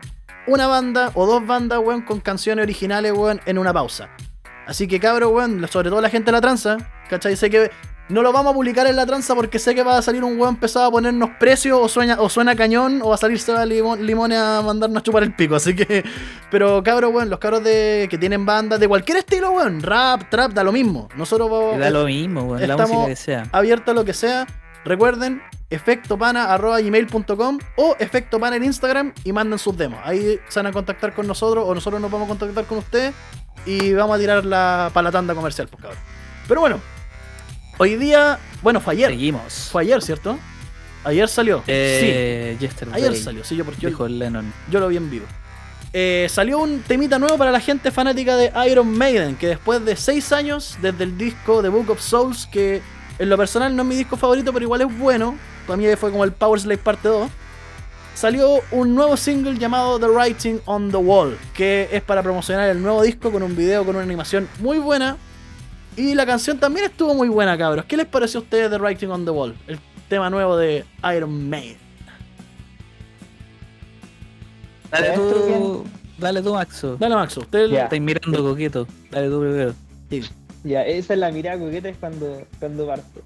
[0.47, 4.09] una banda o dos bandas, weón, con canciones originales, weón, en una pausa.
[4.67, 6.77] Así que, cabrón, weón, sobre todo la gente de la tranza,
[7.09, 7.35] ¿cachai?
[7.37, 7.71] Sé que
[8.09, 10.39] no lo vamos a publicar en la tranza porque sé que va a salir un
[10.39, 13.65] weón pesado a ponernos precios o suena, o suena cañón o va a salir Seba
[13.65, 15.55] Limón, Limones a mandarnos a chupar el pico.
[15.55, 16.03] Así que,
[16.51, 20.51] pero cabrón, weón, los cabros de, que tienen bandas de cualquier estilo, weón, rap, trap,
[20.51, 21.07] da lo mismo.
[21.15, 23.43] Nosotros vamos Y da lo mismo, weón, la estamos- música que sea.
[23.51, 24.45] abierto a lo que sea.
[24.85, 29.99] Recuerden, efectopana.gmail.com o efectopana en Instagram y manden sus demos.
[30.03, 33.13] Ahí se van a contactar con nosotros o nosotros nos vamos a contactar con ustedes
[33.65, 35.99] y vamos a tirar la, para la tanda comercial, pues cabrón.
[36.47, 36.79] Pero bueno,
[37.77, 39.09] hoy día, bueno, fue ayer.
[39.09, 39.69] Seguimos.
[39.71, 40.39] Fue ayer, ¿cierto?
[41.03, 41.63] Ayer salió.
[41.67, 44.53] Eh, sí, Yesterday, ayer salió, sí, yo, porque yo, dijo Lennon.
[44.71, 45.25] yo lo vi en vivo.
[45.91, 49.95] Eh, salió un temita nuevo para la gente fanática de Iron Maiden, que después de
[49.95, 52.81] 6 años, desde el disco The Book of Souls, que
[53.19, 56.09] en lo personal no es mi disco favorito, pero igual es bueno, para mí fue
[56.09, 57.29] como el Power Slave parte 2,
[58.15, 62.81] salió un nuevo single llamado The Writing on the Wall, que es para promocionar el
[62.81, 65.17] nuevo disco con un video con una animación muy buena.
[65.95, 67.85] Y la canción también estuvo muy buena, cabros.
[67.85, 69.55] ¿Qué les pareció a ustedes The Writing on the Wall?
[69.67, 69.79] El
[70.09, 70.85] tema nuevo de
[71.15, 71.77] Iron Maiden.
[74.91, 75.85] Dale ¿Sabes tú
[76.17, 76.97] dale tú, Maxo.
[76.97, 77.83] Dale, Maxo, usted Ya.
[77.83, 78.87] Estáis mirando coqueto.
[79.11, 79.73] Dale tú primero.
[80.63, 83.21] Ya, esa es la mirada coqueta es cuando, cuando parte.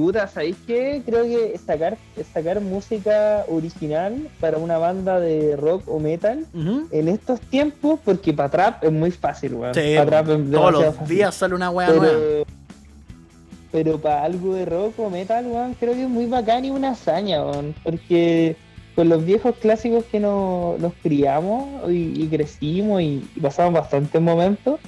[0.00, 1.02] Puta, ¿sabéis qué?
[1.04, 1.98] Creo que sacar,
[2.32, 6.46] sacar música original para una banda de rock o metal
[6.90, 9.74] en estos tiempos, porque para trap es muy fácil, weón.
[9.74, 11.16] Sí, pa' trap es todos los fácil.
[11.16, 12.04] días sale una wea nueva.
[12.06, 12.44] Pero,
[13.70, 16.92] pero para algo de rock o metal, weón, creo que es muy bacán y una
[16.92, 17.74] hazaña, weón.
[17.84, 18.56] Porque
[18.96, 24.20] con los viejos clásicos que nos, nos criamos y, y crecimos y, y pasamos bastantes
[24.20, 24.80] momentos,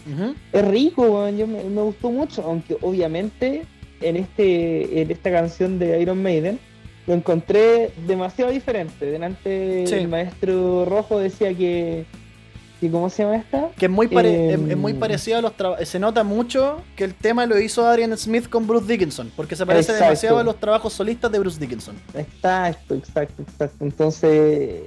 [0.52, 1.36] es rico, weón.
[1.36, 3.64] Yo me, me gustó mucho, aunque obviamente
[4.03, 6.59] en este en esta canción de Iron Maiden
[7.07, 9.07] lo encontré demasiado diferente.
[9.07, 9.94] Delante Sí.
[9.94, 12.05] el maestro Rojo decía que,
[12.80, 13.70] que ¿cómo se llama esta?
[13.76, 15.88] Que es muy, pare- Eh, es, es muy parecido a los trabajos.
[15.88, 19.32] Se nota mucho que el tema lo hizo Adrian Smith con Bruce Dickinson.
[19.34, 20.05] Porque se parece Exacto.
[20.05, 21.96] demasiado a los trabajos solistas de Bruce Dickinson.
[22.14, 23.84] Exacto, exacto, exacto.
[23.84, 24.30] Entonces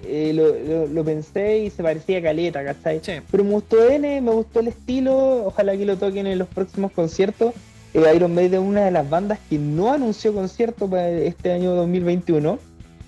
[0.06, 3.02] eh, lo, lo- lo pensé y se parecía a Caleta, ¿cachai?
[3.04, 3.14] Sí.
[3.30, 6.94] Pero me gustó N, me gustó el estilo, ojalá que lo toquen en los próximos
[6.94, 7.54] conciertos.
[7.96, 11.72] Eh, Iron Maiden es una de las bandas que no anunció concierto para este año
[11.76, 12.60] 2021.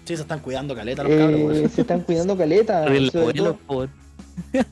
[0.06, 1.72] Sí, se están cuidando caleta los Eh, cabros.
[1.74, 2.86] se están cuidando caleta.
[3.68, 3.90] Por-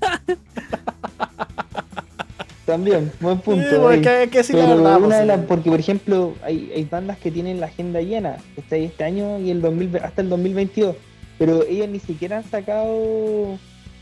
[2.65, 3.69] también, buen punto.
[3.69, 4.21] Sí, porque ahí.
[4.21, 5.01] hay que decir la Pero verdad.
[5.01, 5.27] una de sí.
[5.27, 9.37] las- porque por ejemplo hay, hay bandas que tienen la agenda llena está este año
[9.39, 10.95] y el 2000, hasta el 2022
[11.37, 13.57] pero ellos ni siquiera han sacado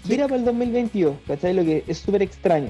[0.08, 1.54] gira para el 2022 ¿cachai?
[1.54, 2.70] lo que es súper extraño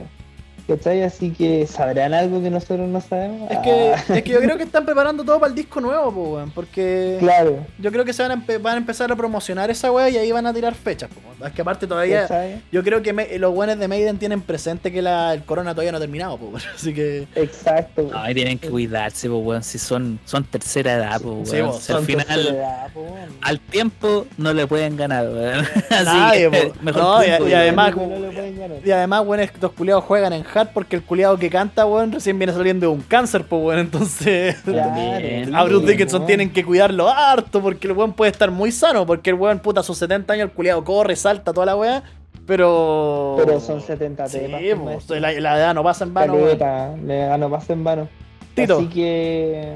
[0.68, 1.04] ¿cachai?
[1.04, 4.58] así que sabrán algo que nosotros no sabemos Es que, Ah, es que yo creo
[4.58, 8.14] que están preparando todo para el disco nuevo, po, weón, porque claro yo creo que
[8.14, 10.54] se van a, empe- van a empezar a promocionar esa wea y ahí van a
[10.54, 11.10] tirar fechas.
[11.10, 11.34] po, weón.
[11.50, 12.62] Es que aparte todavía, ¿cachai?
[12.72, 15.92] yo creo que me- los buenos de Maiden tienen presente que la, el corona todavía
[15.92, 16.62] no ha terminado, po, weón.
[16.76, 19.64] así que exacto No, y tienen que cuidarse, pues, weón.
[19.64, 21.74] Si son, son tercera edad, pues, Sí, weón.
[21.74, 23.30] Si al Son final, tercera edad, po, weón.
[23.42, 25.66] al tiempo, no le pueden ganar, weón.
[25.90, 26.76] Así Nadie, que, po.
[26.82, 27.60] mejor No, y- tiempo, y weón.
[27.62, 28.78] además- No le pueden ganar.
[28.86, 30.44] Y además, weón, estos culiados juegan en
[30.74, 33.80] porque el culiado que canta, weón, recién viene saliendo de un cáncer, pues, weón.
[33.80, 35.54] Entonces, También.
[35.56, 36.28] a Bruce Dickinson weón.
[36.28, 39.06] tienen que cuidarlo harto porque el weón puede estar muy sano.
[39.06, 42.04] Porque el weón, puta, a sus 70 años, el culiado corre, salta toda la weá.
[42.46, 43.36] Pero.
[43.38, 46.46] pero son 70 Sí, la, la edad no pasa en vano, weón.
[46.58, 48.10] Caleta, le gano pasa en vano.
[48.54, 49.74] Tito, Así que,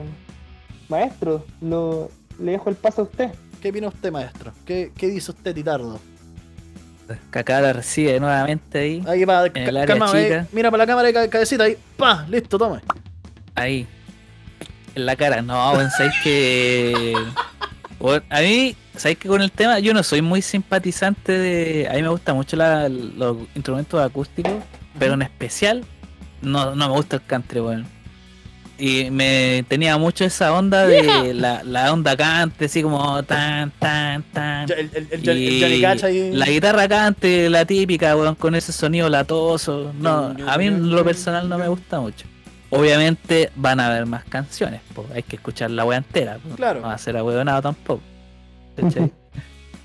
[0.89, 2.09] maestro, lo,
[2.39, 3.31] le dejo el paso a usted.
[3.61, 4.51] ¿qué opina usted, maestro?
[4.65, 5.99] ¿Qué, qué dice usted, Titardo?
[7.31, 9.03] Acá la recibe nuevamente ahí.
[9.07, 10.47] Ahí va, calma, ahí, chica.
[10.51, 11.77] mira para la cámara de ca- cabecita ahí.
[11.95, 12.81] Pa, listo, toma.
[13.55, 13.87] Ahí.
[14.95, 15.41] En la cara.
[15.41, 17.13] No, weón, sabéis que.
[18.29, 21.87] A mí, sabéis que con el tema, yo no soy muy simpatizante de.
[21.89, 24.53] A mí me gustan mucho la- los instrumentos acústicos,
[24.99, 25.83] pero en especial,
[26.41, 27.87] no, no me gusta el country, weón.
[28.79, 34.21] Y me tenía mucho esa onda de la, la onda cante, así como tan, tan,
[34.31, 34.71] tan.
[34.71, 35.37] El, el- el
[36.13, 36.31] Y.
[36.33, 39.91] La guitarra cante, la típica, weón, con ese sonido latoso.
[39.99, 42.25] No, a mí en lo personal no me gusta mucho.
[42.69, 46.37] Obviamente van a haber más canciones, pues hay que escuchar la wea entera.
[46.37, 46.55] po.
[46.55, 46.81] Claro.
[46.81, 48.01] No va a ser ahueonado tampoco.
[48.75, 49.11] ¿cachai?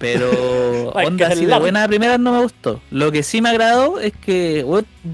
[0.02, 2.80] Pero onda así de buena primera no me gustó.
[2.90, 4.66] Lo que sí me agradó es que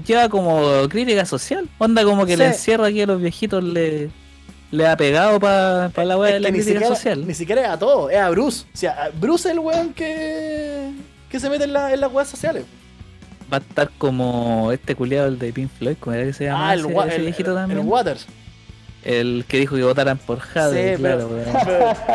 [0.05, 1.69] lleva como crítica social.
[1.77, 2.37] Onda como que Sí.
[2.39, 4.09] le encierra aquí a los viejitos le,
[4.71, 7.27] le ha pegado para la weá Es de la crítica siquiera, social.
[7.27, 8.65] ni siquiera es a todo, es a Bruce.
[8.73, 10.89] O sea, Bruce es el weón que,
[11.29, 12.65] que se mete en, la- en las weas sociales.
[13.51, 16.69] Va a estar como este culiado el de Pink Floyd, ¿cómo era que se llama?
[16.69, 17.79] Ah, el, ese, viejito el- también.
[17.79, 18.27] el Waters.
[19.03, 21.29] El que dijo que votaran por Jade, Sí, claro,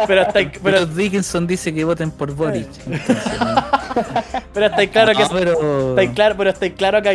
[0.07, 2.69] pero, pero, pero, Dickinson dice que voten por Boric.
[2.87, 3.65] entonces, ¿no?
[4.53, 5.99] pero está claro que No, pero...
[5.99, 7.09] Está claro, pero está claro que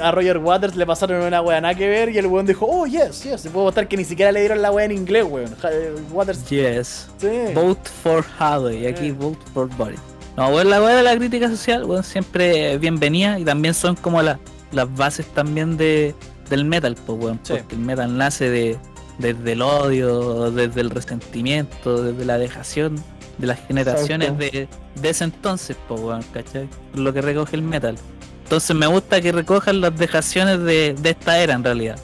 [0.00, 2.86] a, Roger Waters le pasaron una wea nada que ver y el weón dijo, oh
[2.86, 5.54] yes, yes, se puede votar que ni siquiera le dieron la wea en inglés, weón.
[5.56, 5.70] Ja-
[6.12, 7.08] Waters, Yes.
[7.18, 7.28] sí.
[7.52, 8.24] Vote for
[8.72, 9.12] y aquí Eh.
[9.12, 9.98] vote for Boric.
[10.36, 14.22] No, bueno, la weá de la crítica social, bueno, siempre bienvenida y también son como
[14.22, 14.38] la-
[14.70, 16.14] las bases también de,
[16.50, 17.40] del metal, pues, weón.
[17.42, 17.54] Sí.
[17.54, 18.78] Porque el metal nace de,
[19.18, 23.02] desde el odio, desde el resentimiento, desde la dejación
[23.38, 26.68] de las generaciones de, de ese entonces, pues, ¿cachai?
[26.94, 27.96] Lo que recoge el metal.
[28.44, 31.98] Entonces me gusta que recojan las dejaciones de, de esta era en realidad,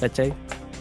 [0.00, 0.32] ¿cachai?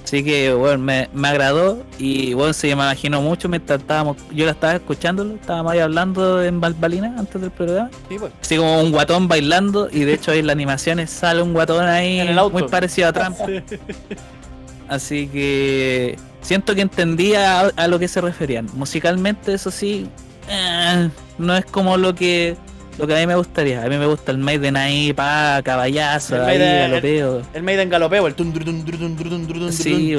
[0.04, 4.46] Así que, bueno, me, me agradó y, bueno, se me imaginó mucho mientras estábamos, yo
[4.46, 8.32] la estaba escuchándolo, estábamos ahí hablando en Balbalina antes del programa, Sí, pues.
[8.42, 11.84] así como un guatón bailando y de hecho ahí en las animaciones sale un guatón
[11.86, 12.58] ahí En el auto.
[12.58, 13.36] muy parecido a Trump.
[14.88, 18.68] Así que siento que entendía a, lo que se referían.
[18.74, 20.08] Musicalmente, eso sí,
[20.50, 22.56] eh, no es como lo que
[22.98, 23.84] lo que a mí me gustaría.
[23.84, 27.42] A mí me gusta el Maiden ahí, pa, caballazo, el ahí, maiden, galopeo.
[27.54, 30.16] El, Maiden galopeo, el tun, tun, tun, Sí,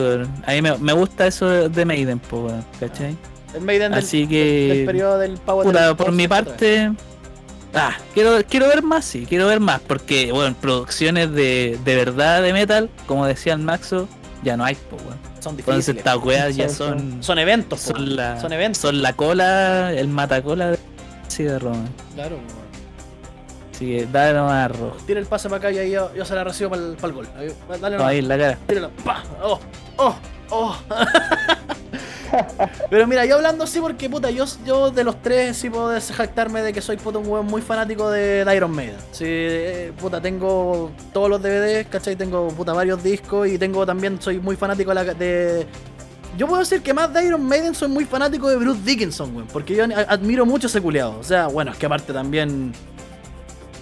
[0.47, 2.49] a mí me, me, gusta eso de Maiden, po,
[2.79, 3.17] ¿cachai?
[3.55, 6.93] El Maiden Así que, del del Power Por mi parte,
[7.75, 12.43] ah, quiero, quiero ver más, sí, quiero ver más, porque, bueno, producciones de, de verdad
[12.43, 14.09] de metal, como decía el Maxo,
[14.43, 15.19] ya no hay, pues, weón.
[15.41, 15.99] Son Entonces difíciles.
[15.99, 17.93] estas weas ya son, Son eventos, po.
[17.95, 18.81] son, la, son eventos.
[18.83, 20.79] son la cola, el matacola de,
[21.29, 21.85] sí, de Roma.
[22.15, 22.59] Claro, weón.
[23.75, 24.97] Así que dale nomás rojo.
[25.07, 27.29] Tira el pase para acá y ahí yo, yo se la recibo para el, gol.
[27.39, 28.07] Ahí, dale No, nomás.
[28.13, 28.59] ahí en la cara.
[28.67, 28.91] Tíralo.
[29.05, 29.23] Pa.
[29.41, 29.61] Oh,
[29.99, 30.17] oh,
[30.51, 30.77] oh.
[32.91, 36.63] Pero mira, yo hablando así porque puta, yo, yo de los tres sí puedo jactarme
[36.63, 38.97] de que soy puta un weón muy fanático de, Iron Maiden.
[39.13, 42.17] Sí, eh, puta, tengo todos los DVDs, ¿cachai?
[42.17, 45.67] Tengo puta varios discos y tengo también, soy muy fanático de.
[46.37, 49.49] Yo puedo decir que más de Iron Maiden soy muy fanático de Bruce Dickinson, weón.
[49.49, 51.19] Porque yo admiro mucho ese culiado.
[51.19, 52.73] O sea, bueno, es que aparte también.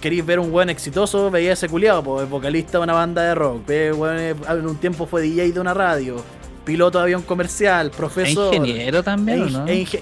[0.01, 3.33] Queréis ver un weón exitoso, veía ese culiado, pues es vocalista de una banda de
[3.33, 6.23] rock, ve, weón, eh, en un tiempo fue DJ de una radio,
[6.67, 8.53] piloto de avión comercial, ¿Es profesor.
[8.53, 9.67] ingeniero también, e no?
[9.67, 10.01] e inge-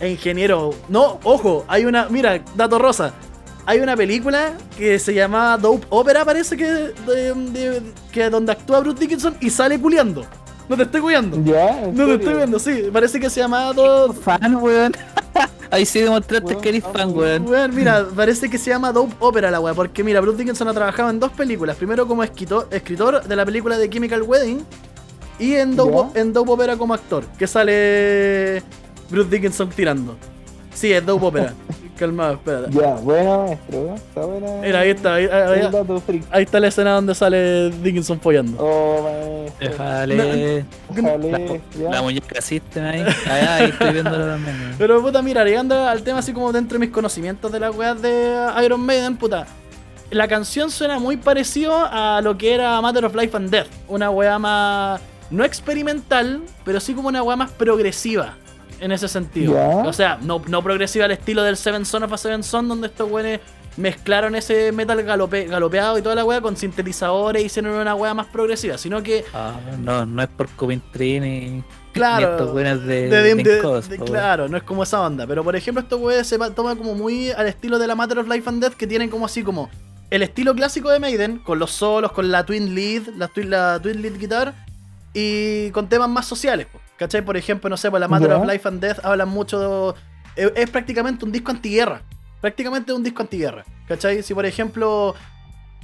[0.00, 0.74] e ingeniero.
[0.88, 2.08] No, ojo, hay una.
[2.10, 3.14] Mira, dato rosa.
[3.64, 6.64] Hay una película que se llama Dope Opera, parece que.
[6.66, 7.82] de- de-
[8.12, 10.24] que donde actúa Bruce Dickinson y sale culiando.
[10.68, 11.36] No te estoy culiando.
[11.44, 11.84] ¿Ya?
[11.84, 12.88] ¿En No te estoy viendo, sí.
[12.92, 14.20] Parece que se llama Dope.
[14.20, 14.92] Fan, weón.
[15.70, 17.42] Ahí sí demostraste que eres fan, weón.
[17.42, 17.46] weón.
[17.48, 20.72] Weón, mira, parece que se llama Dope Opera la weá, porque mira, Bruce Dickinson ha
[20.74, 21.76] trabajado en dos películas.
[21.76, 24.64] Primero como escritor, escritor de la película de Chemical Wedding
[25.38, 28.62] y en Dope, en Dope Opera como actor, que sale
[29.10, 30.16] Bruce Dickinson tirando.
[30.74, 31.54] Sí, es Dope Opera.
[31.96, 32.70] Calmado, espérate.
[32.72, 34.46] Ya, buena maestro, está buena.
[34.60, 36.24] Mira, ahí está, ahí, ahí- freak.
[36.30, 38.58] ahí está la escena donde sale Dickinson follando.
[38.62, 39.68] Oh, maestro.
[39.70, 40.64] Déjale.
[40.90, 41.90] Déjale, ya.
[41.90, 43.00] La muñeca System ahí.
[43.00, 44.74] Ahí, ahí estoy viéndolo también.
[44.76, 48.02] Pero puta, mira, llegando al tema así como dentro de mis conocimientos de las weas
[48.02, 49.46] de Iron Maiden, puta.
[50.10, 53.68] La canción suena muy parecido a lo que era Matter of Life and Death.
[53.88, 55.00] Una wea más.
[55.30, 58.34] No experimental, pero sí como una wea más progresiva.
[58.78, 59.54] En ese sentido.
[59.54, 59.68] Ya.
[59.88, 62.88] O sea, no, no progresiva al estilo del Seven Son of a Seven Son, donde
[62.88, 63.40] estos weones
[63.78, 68.12] mezclaron ese metal galope- galopeado y toda la wea con sintetizadores y hicieron una wea
[68.12, 68.76] más progresiva.
[68.76, 71.64] Sino que Ah, no, no es por Coventry ni.
[71.92, 73.08] Claro, Ni estos buenos de.
[73.08, 73.82] de- de- de- weón.
[74.04, 75.26] claro, no es como esa onda.
[75.26, 78.18] Pero por ejemplo, estos weones se pa- toma como muy al estilo de la Matter
[78.18, 79.70] of Life and Death, que tienen como así como
[80.10, 83.80] el estilo clásico de Maiden, con los solos, con la twin lead, la twin, la
[83.80, 84.54] twin lead guitar,
[85.18, 86.66] y con temas más sociales.
[86.98, 87.22] ¿Cachai?
[87.24, 88.36] Por ejemplo, no sé, por la Matter Ya.
[88.38, 89.94] of Life and Death hablan mucho.
[90.36, 92.02] de- es, es prácticamente un disco antiguerra.
[92.42, 93.64] Prácticamente un disco antiguerra.
[93.88, 94.22] ¿Cachai?
[94.22, 95.14] Si por ejemplo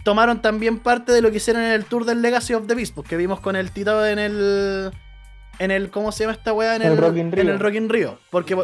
[0.05, 2.95] tomaron también parte de lo que hicieron en el tour del Legacy of the Beast,
[2.95, 4.91] pues, que vimos con el Tito en el.
[5.59, 5.91] En el.
[5.91, 6.76] ¿Cómo se llama esta weá?
[6.76, 7.53] En El el, Rock in en Rio.
[7.53, 8.18] el Rock in Rio.
[8.30, 8.61] Porque es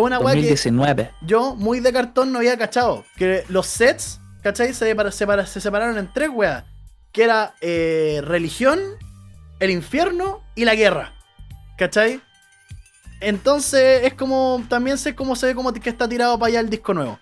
[0.00, 1.10] una weá que 2019.
[1.22, 3.04] yo, muy de cartón, no había cachado.
[3.16, 4.74] Que los sets, ¿cachai?
[4.74, 6.64] Se, separa- se separaron en tres weas.
[7.12, 8.80] Que era eh, religión,
[9.62, 11.12] el infierno y la guerra.
[11.78, 12.20] ¿Cachai?
[13.20, 14.62] Entonces es como.
[14.68, 17.18] También sé cómo se ve como que está tirado para allá el disco nuevo.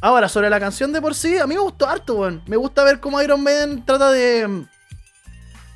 [0.00, 2.42] Ahora, sobre la canción de por sí, a mí me gustó harto, weón.
[2.46, 4.64] Me gusta ver cómo Iron Maiden trata de.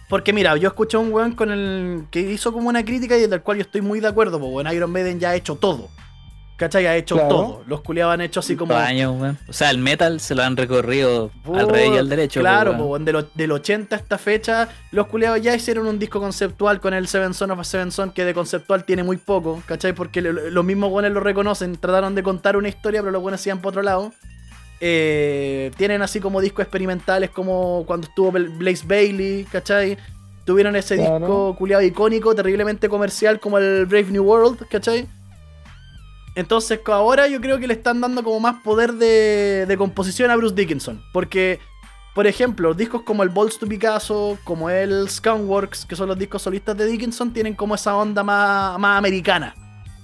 [0.09, 2.07] Porque mira, yo escuché a un weón con el.
[2.11, 4.73] que hizo como una crítica y del cual yo estoy muy de acuerdo, pues weón.
[4.75, 5.89] Iron Maiden ya ha hecho todo.
[6.59, 6.87] ¿Cachai?
[6.89, 7.29] Ha hecho Claro.
[7.29, 7.63] todo.
[7.69, 8.75] Los culiados han hecho así como.
[8.75, 9.39] Años, weón.
[9.49, 12.41] O sea, el metal se lo han recorrido al revés y al derecho.
[12.41, 16.19] Claro, po, de lo- del 80 a esta fecha, los culiados ya hicieron un disco
[16.21, 19.63] conceptual con el Seven Son of a Seven Son, que de conceptual tiene muy poco,
[19.67, 19.93] ¿cachai?
[19.93, 23.23] Porque lo- lo- los mismos buenos lo reconocen, trataron de contar una historia, pero los
[23.23, 24.13] buenos iban por otro lado.
[24.81, 29.97] Eh, tienen así como discos experimentales, como cuando estuvo Blaze Bailey, ¿cachai?
[30.45, 31.19] Tuvieron ese Claro.
[31.19, 35.07] disco culiado icónico, terriblemente comercial, como el Brave New World, ¿cachai?
[36.39, 40.55] Entonces ahora yo creo que le están dando como más poder de, composición a Bruce
[40.55, 41.03] Dickinson.
[41.13, 41.59] Porque,
[42.15, 46.43] por ejemplo, discos como el Balls to Picasso, como el Skunkworks, que son los discos
[46.43, 49.53] solistas de Dickinson, tienen como esa onda más, más americana.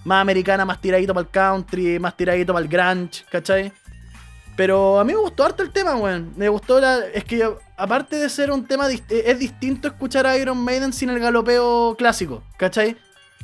[0.03, 3.72] Más americana, más tiradito para el country, más tiradito para el grunge, ¿cachai?
[4.57, 6.32] Pero a mí me gustó harto el tema, weón.
[6.37, 7.07] Me gustó la...
[7.14, 8.89] Es que aparte de ser un tema...
[8.91, 12.97] Es distinto escuchar a Iron Maiden sin el galopeo clásico, ¿cachai?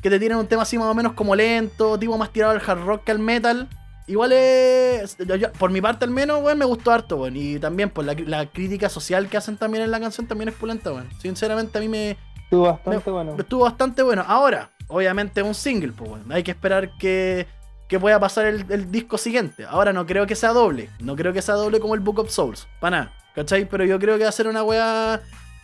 [0.02, 2.62] Que te tienen un tema así más o menos como lento, tipo más tirado al
[2.66, 3.68] hard rock que al metal.
[4.06, 5.16] Igual es...
[5.18, 7.36] yo- yo- por mi parte al menos, weón, me gustó harto, weón.
[7.36, 10.54] Y también, pues, la, la crítica social que hacen también en la canción también es
[10.54, 11.08] pulenta, weón.
[11.20, 13.36] Sinceramente a mí me, Estuvo bastante bueno.
[13.38, 14.24] Estuvo bastante bueno.
[14.26, 16.24] Ahora, obviamente un single, pues bueno.
[16.30, 17.46] Hay que esperar que,
[17.86, 19.64] que pueda pasar el, el disco siguiente.
[19.64, 20.90] Ahora no creo que sea doble.
[20.98, 22.66] No creo que sea doble como el Book of Souls.
[22.80, 23.12] Para nada.
[23.36, 23.66] ¿Cachai?
[23.68, 25.20] Pero yo creo que va a ser una wea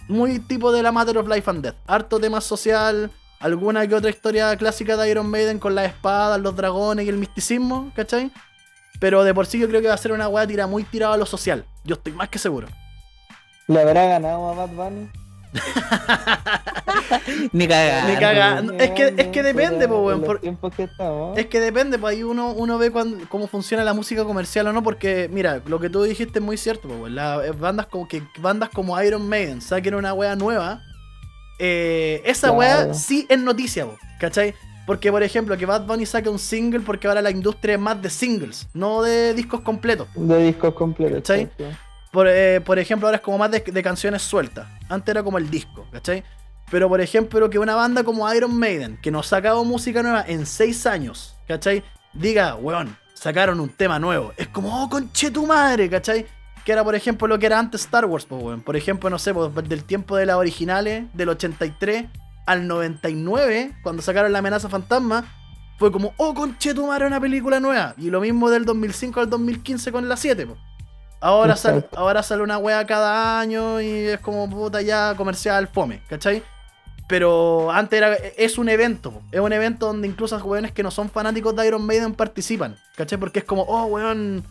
[0.06, 1.74] muy tipo de la Matter of Life and Death.
[1.88, 3.10] Harto tema social.
[3.40, 7.16] Alguna que otra historia clásica de Iron Maiden con las espadas, los dragones y el
[7.16, 7.92] misticismo.
[7.94, 8.30] ¿Cachai?
[8.98, 11.14] Pero de por sí yo creo que va a ser una wea tira muy tirada
[11.14, 11.64] a lo social.
[11.84, 12.66] Yo estoy más que seguro.
[13.68, 15.10] ¿Le habrá ganado a Bad Bunny?
[17.52, 18.08] Ni cagar.
[18.08, 18.64] Ni cagar.
[18.78, 20.40] Es que- es que depende, po, weón, por-.
[21.36, 24.72] Es que depende, pues ahí uno, uno ve cuán- cómo funciona la música comercial o
[24.72, 28.08] no, porque mira, lo que tú dijiste es muy cierto, pues, la, eh, bandas como
[28.08, 30.80] que bandas como Iron Maiden saquen una wea nueva,
[31.58, 32.58] eh, esa Claro.
[32.58, 33.86] wea sí es noticia,
[34.20, 34.54] ¿cachai?
[34.86, 38.00] Porque, por ejemplo, que Bad Bunny saque un single porque ahora la industria es más
[38.00, 40.06] de singles, no de discos completos.
[40.14, 41.16] De discos completos.
[41.22, 41.50] ¿Cachai?
[42.12, 44.66] Por, eh, por ejemplo, ahora es como más de, de canciones sueltas.
[44.88, 46.22] Antes era como el disco, ¿cachai?
[46.70, 50.24] Pero por ejemplo, que una banda como Iron Maiden, que no ha sacado música nueva
[50.26, 51.82] en 6 años, ¿cachai?
[52.12, 54.32] Diga, weón, sacaron un tema nuevo.
[54.36, 56.26] Es como, oh, conche tu madre, ¿cachai?
[56.66, 58.60] Que era, por ejemplo, lo que era antes Star Wars, pues, weón.
[58.60, 62.06] Por ejemplo, no sé, pues, del tiempo de las originales, del 83
[62.44, 65.24] al 99, cuando sacaron La amenaza fantasma,
[65.78, 67.94] fue como, oh, conche tu madre, una película nueva.
[67.96, 70.58] Y lo mismo del 2005 al 2015 con la 7, pues.
[71.20, 71.98] Ahora sale, Exacto.
[71.98, 76.42] ahora sale una wea cada año y es como puta ya comercial fome, ¿cachai?
[77.08, 81.08] Pero antes era, es un evento, es un evento donde incluso weones que no son
[81.08, 83.18] fanáticos de Iron Maiden participan, ¿cachai?
[83.18, 84.44] Porque es como, oh weón,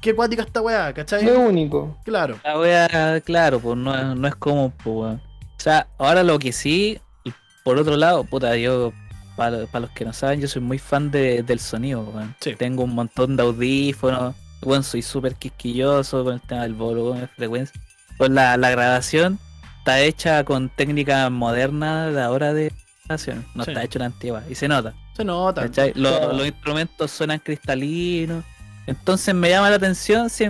[0.00, 1.24] qué cuática esta wea, ¿cachai?
[1.24, 1.96] Lo único.
[2.04, 2.38] Claro.
[2.44, 5.14] La wea, claro, pues no, es- no es como, pues, weón.
[5.16, 7.32] O sea, ahora lo que sí, y
[7.64, 8.92] por otro lado, puta, yo,
[9.36, 12.34] para los que no saben, yo soy muy fan de- del sonido, weón.
[12.40, 12.54] Sí.
[12.56, 17.26] Tengo un montón de audífonos, weón, soy súper quisquilloso con el tema del volumen, de
[17.28, 17.80] frecuencia.
[18.18, 19.38] Pues la, la grabación
[19.78, 22.72] está hecha con técnicas modernas de ahora de
[23.06, 23.70] grabación, no Sí.
[23.70, 24.94] está hecho en la antigua, y se nota.
[25.16, 25.62] Se nota.
[25.62, 25.92] ¿cachai?
[25.94, 28.44] Los, los instrumentos suenan cristalinos.
[28.86, 30.48] Entonces me llama la atención si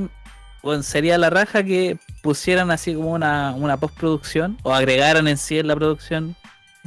[0.62, 5.59] bueno, sería la raja que pusieran así como una, una postproducción o agregaran en sí
[5.59, 6.37] en la producción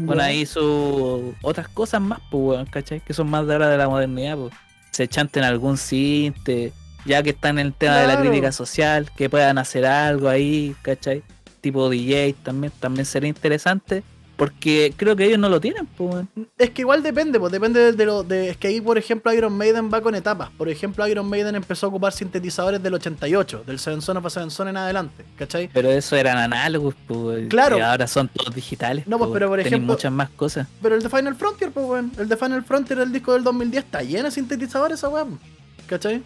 [0.07, 2.67] con ahí sus otras cosas más, pues.
[3.05, 4.53] Que son más de ahora de la modernidad, pues.
[4.91, 6.71] Se chanten algún cinte,
[7.05, 10.75] ya que están en el tema de la crítica social, que puedan hacer algo ahí,
[10.81, 11.23] ¿cachai?
[11.61, 14.03] Tipo DJ también, también sería interesante,
[14.35, 16.25] porque creo que ellos no lo tienen, pues.
[16.57, 18.23] Es que igual depende, pues depende de lo.
[18.23, 20.49] De, es que ahí, por ejemplo, Iron Maiden va con etapas.
[20.57, 24.29] Por ejemplo, Iron Maiden empezó a ocupar sintetizadores del 88, del Seven Son of a
[24.29, 25.69] Seven Son en adelante, ¿cachai?
[25.73, 27.47] Pero eso eran análogos, pues.
[27.49, 27.77] Claro.
[27.77, 29.05] Y ahora son todos digitales.
[29.07, 30.67] No, pues, pero por tienen ejemplo- muchas más cosas.
[30.81, 32.11] Pero el de Final Frontier, pues, weón.
[32.17, 35.39] El de Final Frontier, el disco del 2010, está lleno de sintetizadores, esa weón.
[35.87, 36.23] ¿Cachai?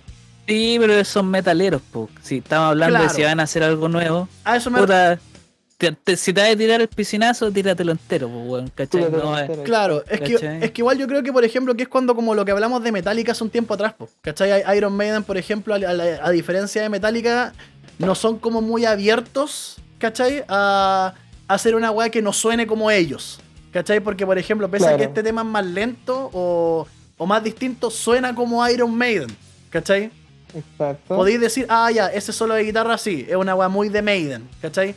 [0.47, 2.09] Sí, pero son metaleros, pues.
[2.21, 3.09] Si estamos hablando Claro.
[3.11, 4.79] de si van a hacer algo nuevo, A eso me.
[4.79, 5.19] puta.
[5.77, 8.67] Te- te- si te vas a tirar el piscinazo, tíratelo entero, pues, weón.
[8.73, 9.01] ¿Cachai?
[9.05, 9.47] Tíratelo No, eh.
[9.63, 10.33] Claro, es que,
[10.65, 12.83] es que igual yo creo que, por ejemplo, que es cuando como lo que hablamos
[12.83, 14.63] de Metallica hace un tiempo atrás, po, ¿cachai?
[14.77, 17.53] Iron Maiden, por ejemplo, a, a- a diferencia de Metallica,
[17.99, 20.43] no son como muy abiertos, ¿cachai?
[20.47, 21.13] A,
[21.47, 23.39] a hacer una weá que no suene como ellos,
[23.71, 23.99] ¿cachai?
[23.99, 27.89] Porque, por ejemplo, pese a que este tema es más lento o, o más distinto,
[27.89, 29.29] suena como Iron Maiden,
[29.69, 30.11] ¿cachai?
[30.55, 31.15] Exacto.
[31.15, 34.47] Podéis decir, ah, ya, ese solo de guitarra sí, es una weá muy de Maiden,
[34.61, 34.95] ¿cachai?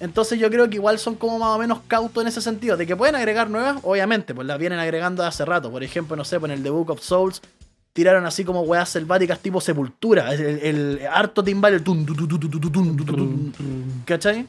[0.00, 2.86] Entonces yo creo que igual son como más o menos cautos en ese sentido, de
[2.86, 5.70] que pueden agregar nuevas, obviamente, pues las vienen agregando hace rato.
[5.70, 7.42] Por ejemplo, no sé, pues en el The Book of Souls
[7.92, 12.38] tiraron así como weas selváticas tipo sepultura, el, harto timbal, el tun, tu, tu, tu,
[12.38, 14.46] tu, tu, tu, tun, tu, tu, tun, ¿cachai?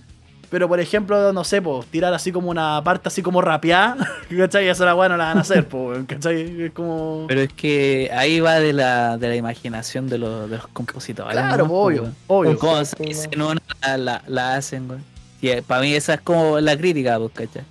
[0.50, 3.96] Pero por ejemplo, no sé, pues, tirar así como una parte así como rapeada,
[4.38, 4.68] ¿cachai?
[4.68, 6.64] Esa la weá no la van a hacer, pues, ¿cachai?
[6.64, 7.26] Es como.
[7.28, 11.32] Pero es que ahí va de la, de la imaginación de los, de los compositores.
[11.32, 11.70] claro, ¿no?
[11.70, 12.84] pues, obvio, obvio.
[13.00, 15.00] Dicen una, la, la, la hacen, güey.
[15.42, 17.64] Y eh, para mí esa es como la crítica, pues, ¿cachai?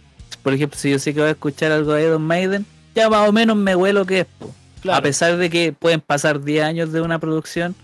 [0.43, 3.29] Por ejemplo, si yo sé que voy a escuchar algo de Iron Maiden, ya más
[3.29, 4.51] o menos me huelo que es, pues.
[4.83, 7.75] Claro, A pesar de que pueden pasar 10 años de una producción,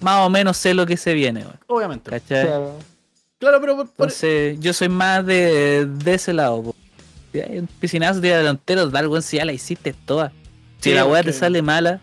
[0.00, 1.54] más o menos sé lo que se viene, güey.
[1.66, 2.10] obviamente.
[2.10, 2.46] ¿Cachai?
[2.46, 2.72] Claro.
[3.38, 6.62] Claro, pero por- por- Entonces, yo soy más de, de ese lado.
[6.62, 6.74] po.
[7.32, 10.32] Si hay un piscinazo de delantero, da algo si ya la hiciste toda.
[10.80, 12.00] Si Sí, la weá te sale mala,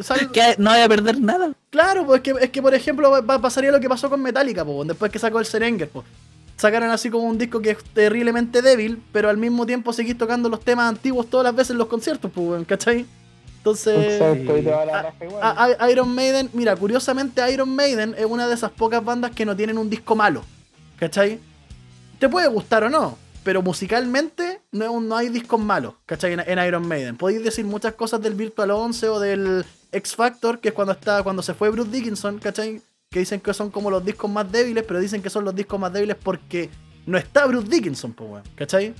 [0.00, 1.50] sal- que no vaya a perder nada.
[1.70, 4.64] Claro, pues es que, es que por ejemplo va- pasaría lo que pasó con Metallica,
[4.64, 6.06] pues, después que sacó el Serenger, pues.
[6.58, 10.48] Sacaron así como un disco que es terriblemente débil, pero al mismo tiempo seguís tocando
[10.48, 13.06] los temas antiguos todas las veces en los conciertos, pues, ¿cachai?
[13.58, 18.14] Entonces, Exacto, y te va a- la a- a- Iron Maiden, mira, curiosamente Iron Maiden
[18.18, 20.42] es una de esas pocas bandas que no tienen un disco malo,
[20.98, 21.38] ¿cachai?
[22.18, 26.32] Te puede gustar o no, pero musicalmente no, no hay discos malos, ¿cachai?
[26.32, 27.16] En, en Iron Maiden.
[27.16, 31.22] Podéis decir muchas cosas del Virtual 11 o del X Factor, que es cuando, está,
[31.22, 32.80] cuando se fue Bruce Dickinson, ¿cachai?
[33.10, 35.80] Que dicen que son como los discos más débiles, pero dicen que son los discos
[35.80, 36.68] más débiles porque
[37.06, 38.94] no está Bruce Dickinson, pues, weón, ¿cachai?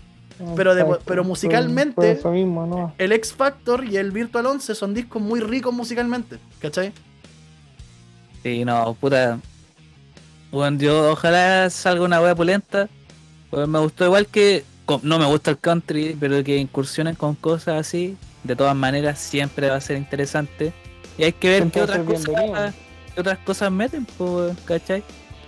[0.57, 2.95] pero de- pero musicalmente- por eso mismo, ¿no?
[2.97, 6.93] El X Factor y el Virtual 11 son discos muy ricos musicalmente, ¿cachai?
[8.45, 9.41] Sí, no, puta.
[10.53, 12.89] Bueno, yo ojalá salga una wea pulenta.
[13.51, 14.65] Pues me gustó igual que.
[15.03, 18.17] No me gusta el country, pero que incursionen con cosas así.
[18.45, 20.73] De todas maneras, siempre va a ser interesante.
[21.19, 22.75] Y hay que ver qué otras cosas,
[23.19, 25.03] qué otras cosas meten, pues, ¿cachai?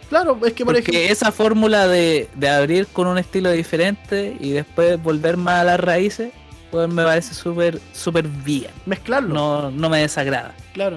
[0.09, 1.13] Claro, es que por Porque ejemplo.
[1.13, 5.79] esa fórmula de, de abrir con un estilo diferente y después volver más a las
[5.79, 6.33] raíces,
[6.73, 8.73] pues me parece súper súper bien.
[8.87, 9.33] Mezclarlo.
[9.35, 10.53] No, no me desagrada.
[10.75, 10.97] Claro.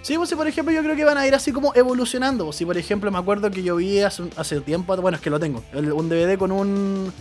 [0.00, 2.50] Sí, pues si por ejemplo yo creo que van a ir así como evolucionando.
[2.52, 5.38] Si por ejemplo me acuerdo que yo vi hace, hace tiempo, bueno es que lo
[5.38, 7.12] tengo, un DVD con un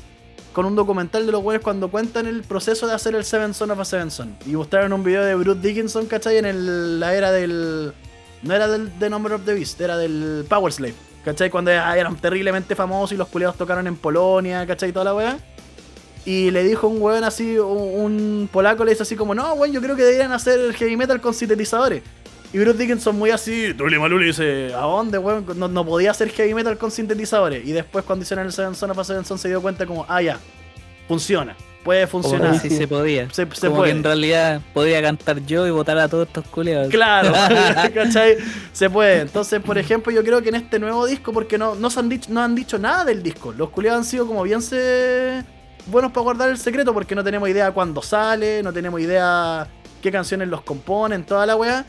[0.53, 3.71] con un documental de los güeyes cuando cuentan el proceso de hacer el Seven Son
[3.71, 4.37] of a Seven Son.
[4.45, 6.37] Y mostraron un video de Bruce Dickinson, ¿cachai?
[6.37, 7.91] En el- la era del...
[8.43, 10.95] No era del The Number of the Beast, era del Power Slave.
[11.23, 11.49] ¿Cachai?
[11.49, 14.91] Cuando eran terriblemente famosos y los culiados tocaron en Polonia, ¿cachai?
[14.91, 15.39] Toda la weá.
[16.23, 19.81] Y le dijo un weón así, un, polaco le dice así como, no, weón, yo
[19.81, 22.03] creo que deberían hacer heavy metal con sintetizadores.
[22.53, 25.45] Y Bruce Dickinson muy así, Tuli Maluli dice, ¿a dónde, weón?
[25.55, 27.65] No, no podía hacer heavy metal con sintetizadores.
[27.65, 30.21] Y después cuando hicieron el Seven Son of Seven Son se dio cuenta como, ah,
[30.21, 30.39] ya,
[31.07, 31.55] funciona,
[31.85, 32.59] puede funcionar.
[32.59, 33.29] sí se podía.
[33.31, 33.91] Se, se Como puede.
[33.91, 36.89] que en realidad podía cantar yo y votar a todos estos culiados.
[36.89, 37.31] Claro,
[37.93, 38.35] ¿cachai?
[38.73, 39.21] Se puede.
[39.21, 42.09] Entonces, por ejemplo, yo creo que en este nuevo disco, porque no, no, se han,
[42.09, 45.43] dicho, no han dicho nada del disco, los culiados han sido como bien se...
[45.85, 49.67] buenos para guardar el secreto, porque no tenemos idea cuándo sale, no tenemos idea
[50.01, 51.85] qué canciones los componen, toda la weá.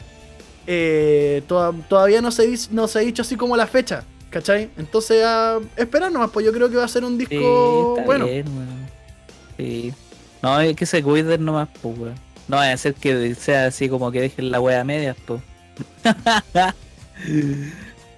[0.66, 4.68] Eh, toda- todavía no se, no se ha dicho así como la fecha, ¿cachai?
[4.76, 8.26] Entonces, a esperar nomás, pues yo creo que va a ser un disco bueno.
[8.26, 8.44] bien.
[9.57, 9.93] Sí.
[10.43, 12.15] No, es que se cuiden nomás, pues, weón.
[12.49, 15.43] No vaya a ser que sea así como que dejen la wea a medias, pues.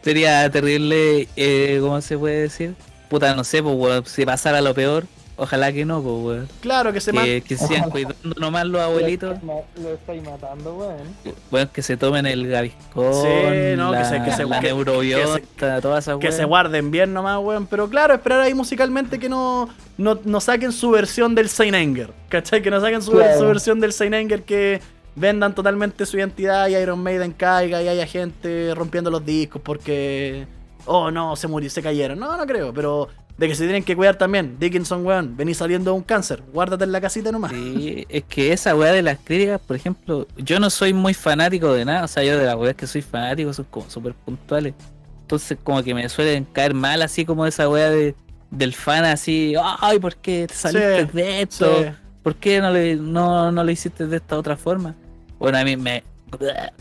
[0.02, 2.74] Sería terrible, eh, ¿cómo se puede decir?
[3.08, 5.06] Puta, no sé, pues, weón, si pasara lo peor,
[5.38, 6.48] ojalá que no, pues, weón.
[6.60, 9.44] Claro que se Que, que sigan cuidando nomás los abuelitos, Lo estáis
[9.76, 11.34] ma- Lo estáis matando, weón.
[11.50, 15.80] weón, que se tomen el gaviscón, Sí, no, que se- que se- la que- neurobiota,
[15.80, 16.36] todas esas que weas.
[16.36, 17.66] se guarden bien nomás, weón.
[17.66, 22.60] Pero claro, esperar ahí musicalmente que no, no, no saquen su versión del Anger ¿Cachai?
[22.62, 23.38] Que no saquen su, Claro.
[23.38, 24.80] su versión del Anger que
[25.16, 30.46] vendan totalmente su identidad y Iron Maiden caiga y haya gente rompiendo los discos porque.
[30.90, 32.18] Oh no, se murió, se cayeron.
[32.18, 33.08] No, no creo, pero
[33.38, 34.56] de que se tienen que cuidar también.
[34.58, 36.42] Dickinson, weón, venís saliendo de un cáncer.
[36.52, 37.52] Guárdate en la casita nomás.
[37.52, 41.72] Sí, es que esa weá de las críticas, por ejemplo, yo no soy muy fanático
[41.72, 44.74] de nada, o sea, yo de las weas que soy fanático son como súper puntuales.
[45.22, 48.14] Entonces como que me suelen caer mal así como esa weá de,
[48.50, 51.82] del fan así, ay, ¿por qué te saliste Sí, de esto?
[51.82, 51.90] Sí.
[52.22, 54.94] ¿Por qué no, le, no, no lo hiciste de esta otra forma?
[55.38, 56.02] Bueno, a mí me...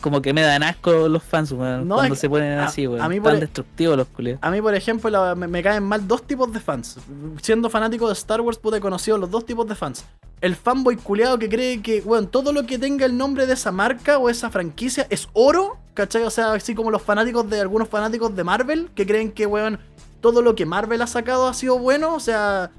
[0.02, 3.02] Como que me dan asco los fans, weón, No, cuando se ponen a- así, weón.
[3.02, 4.40] a mí por Tan e- destructivos los culiados.
[4.44, 6.98] A mí, por ejemplo, la- me, me caen mal dos tipos de fans.
[7.42, 10.06] Siendo fanático de Star Wars, pude conocido los dos tipos de fans.
[10.42, 13.72] El fanboy culeado que cree que, bueno, todo lo que tenga el nombre de esa
[13.72, 16.24] marca o esa franquicia es oro, ¿cachai?
[16.24, 19.80] O sea, así como los fanáticos de algunos fanáticos de Marvel, que creen que, weón,
[20.22, 22.70] todo lo que Marvel ha sacado ha sido bueno, o sea,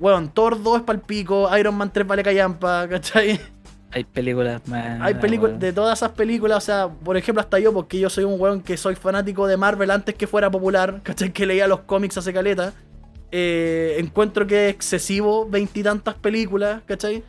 [0.00, 3.38] weón, Thor 2 es palpico, Iron Man 3 vale callampa, ¿cachai?
[3.94, 5.00] Hay películas más...
[5.00, 8.24] Hay películas de todas esas películas, o sea, por ejemplo, hasta yo, porque yo soy
[8.24, 11.32] un weón que soy fanático de Marvel antes que fuera popular, ¿cachai?
[11.32, 12.72] Que leía los cómics hace caleta.
[13.36, 17.22] eh, encuentro que es excesivo veintitantas películas, ¿cachai?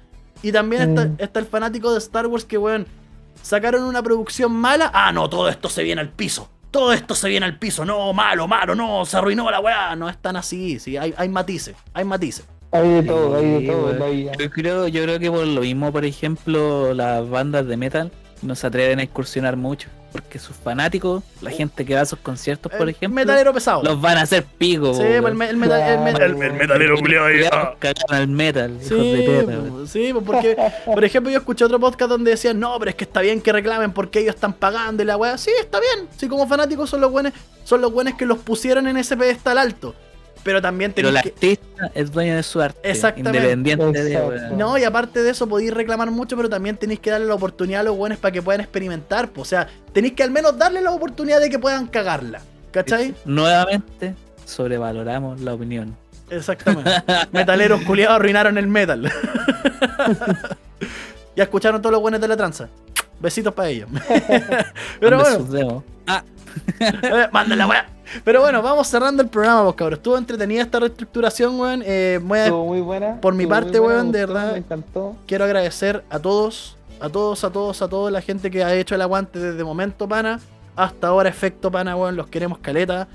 [0.44, 1.16] Y también está, Mm.
[1.18, 2.86] está el fanático de Star Wars que, weón,
[3.42, 4.92] sacaron una producción mala.
[4.94, 6.50] Ah, no, todo esto se viene al piso.
[6.72, 9.96] todo esto se viene al piso, no, malo, malo, no, se arruinó la weá.
[9.96, 12.46] No es tan así, sí, hay, hay matices, hay matices.
[12.82, 14.00] Hay de todo, hay de todo en weón.
[14.00, 14.32] la vida.
[14.40, 18.12] Yo creo, yo creo que por lo mismo, por ejemplo, las bandas de metal
[18.42, 19.90] no se atreven a incursionar mucho.
[20.12, 23.84] Porque sus fanáticos, la gente que va a sus conciertos, por El ejemplo, metalero pesado.
[23.84, 24.94] los van a hacer pico.
[24.94, 27.42] sí, pues el, me- el metal- el metalero culiado ahí.
[27.52, 27.74] ah.
[28.08, 29.88] Al metal, hijos Sí, de perra, po, weón.
[29.90, 30.56] sí, po, porque,
[30.86, 33.52] por ejemplo, yo escuché otro podcast donde decían, no, pero es que está bien que
[33.52, 35.38] reclamen porque ellos están pagando y la weá.
[35.38, 36.08] Sí, está bien.
[36.16, 37.34] Sí, como fanáticos son los buenos,
[37.66, 39.96] son los buenos que los pusieron en ese pedestal alto.
[40.46, 41.48] Pero también Pero el tenéis que.
[41.48, 42.88] artista es dueño de su arte.
[42.88, 43.40] Exactamente.
[43.40, 44.52] Independiente de.
[44.56, 47.82] No, y aparte de eso podéis reclamar mucho, pero también tenéis que darle la oportunidad
[47.82, 49.30] a los buenos para que puedan experimentar.
[49.30, 49.42] po.
[49.42, 52.42] O sea, tenéis que al menos darle la oportunidad de que puedan cagarla.
[52.70, 53.16] ¿Cachai?
[53.26, 54.14] Nuevamente,
[54.46, 55.98] sobrevaloramos la opinión.
[56.30, 56.92] Exactamente.
[57.32, 59.12] Metaleros culiados arruinaron el metal.
[61.36, 62.70] ya escucharon todos los buenos de la tranza.
[63.20, 63.90] Besitos para ellos.
[65.00, 65.84] Pero bueno.
[66.06, 66.24] Ah,
[66.80, 67.95] eh, manden la weá.
[68.24, 70.00] Pero bueno, vamos cerrando el programa, pues cabros.
[70.00, 71.84] Estuvo entretenida esta reestructuración, weón.
[71.86, 73.20] Eh, a- Estuvo muy buena.
[73.22, 74.52] por mi muy parte, buena, weón, de gustó, verdad.
[74.54, 75.16] Me encantó.
[75.26, 78.96] quiero agradecer a todos, a todos, a todos, a toda la gente que ha hecho
[78.96, 80.40] el aguante desde momento pana
[80.76, 82.16] hasta ahora efecto pana, weón.
[82.16, 83.08] Los queremos caleta.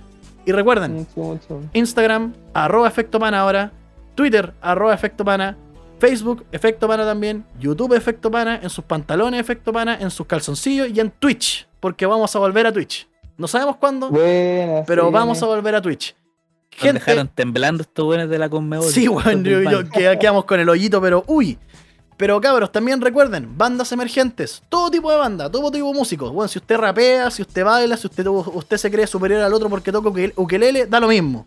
[0.46, 1.60] Y recuerden, Mucho, mucho.
[1.74, 3.72] Instagram, arroba efecto pana ahora,
[4.14, 5.56] Twitter, arroba efecto pana,
[5.98, 10.88] Facebook, efecto pana también, YouTube, efecto pana, en sus pantalones, efecto pana, en sus calzoncillos
[10.88, 13.06] y en Twitch, porque vamos a volver a Twitch.
[13.40, 16.14] No sabemos cuándo, Buena, pero sí, vamos a volver a Twitch.
[16.82, 18.86] nos dejaron temblando estos buenos de la Conmebol.
[18.90, 21.58] Sí, weón, yo, yo- que- quedamos con el hoyito, pero uy.
[22.16, 26.30] Pero cabros, también recuerden, bandas emergentes, todo tipo de banda, todo tipo de músicos.
[26.32, 29.70] Bueno, si usted rapea, si usted baila, si usted, usted se cree superior al otro
[29.70, 31.46] porque toca ukel- ukelele, da lo mismo.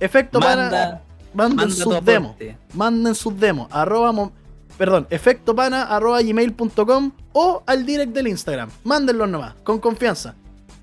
[0.00, 0.40] Efecto.
[0.40, 1.02] Manda,
[1.34, 2.34] Manden manda tu sus demos.
[2.72, 3.68] Manden sus demos.
[3.70, 4.32] Arroba, mo-
[4.78, 8.70] perdón, efectopana arroba gmail.com o al direct del Instagram.
[8.84, 10.34] Mándenlos nomás, con confianza.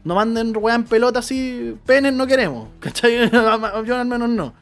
[0.04, 2.68] No manden weá en pelota así, penes no queremos.
[2.80, 3.30] ¿Cachai?
[3.32, 4.54] Yo al menos no.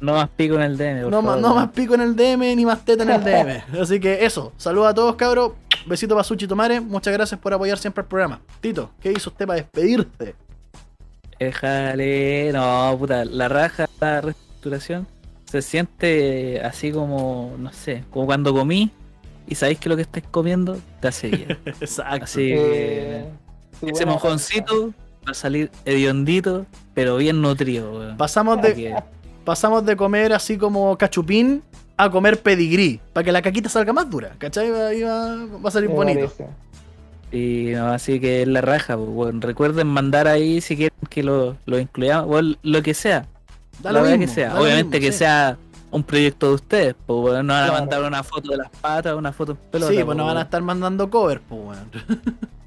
[0.00, 1.02] No más pico en el DM.
[1.02, 1.48] por No, más- favor.
[1.50, 3.62] no más pico en el DM ni más teta en el DM.
[3.82, 5.52] Así que eso, saludos a todos cabros.
[5.86, 6.80] Besito para Suchi Tomare.
[6.80, 8.40] Muchas gracias por apoyar siempre el programa.
[8.60, 10.34] Tito, ¿qué hizo usted para despedirte?
[11.38, 12.50] Déjale.
[12.52, 15.06] No, puta, la raja, la reestructuración
[15.44, 18.90] se siente así como, no sé, como cuando comí
[19.48, 21.58] y sabéis que lo que estáis comiendo te hace bien.
[21.64, 22.24] Exacto.
[22.24, 23.24] Así que
[23.82, 24.92] ese mojoncito
[25.26, 28.16] va a salir hediondito, pero bien nutrido, weón.
[28.16, 28.94] Pasamos de, que,
[29.44, 31.62] pasamos de comer así como cachupín
[31.96, 33.00] a comer pedigrí.
[33.12, 34.34] Para que la caquita salga más dura.
[34.38, 34.70] ¿Cachai?
[34.70, 36.20] Va, ahí va, va a salir me bonito.
[36.30, 36.46] parece.
[37.32, 39.40] y no, así que es la raja, pues, weón.
[39.42, 43.26] Recuerden mandar ahí si quieren que lo, lo incluyamos, o lo que sea.
[43.82, 44.48] Da la lo mismo, que sea.
[44.54, 45.18] da Obviamente mismo, que sí.
[45.18, 45.58] sea
[45.90, 47.72] un proyecto de ustedes, pues no van a Claro.
[47.72, 49.92] mandar una foto de las patas, una foto en pelota.
[49.92, 51.90] Sí, pues no van a estar mandando cover, pues, weón.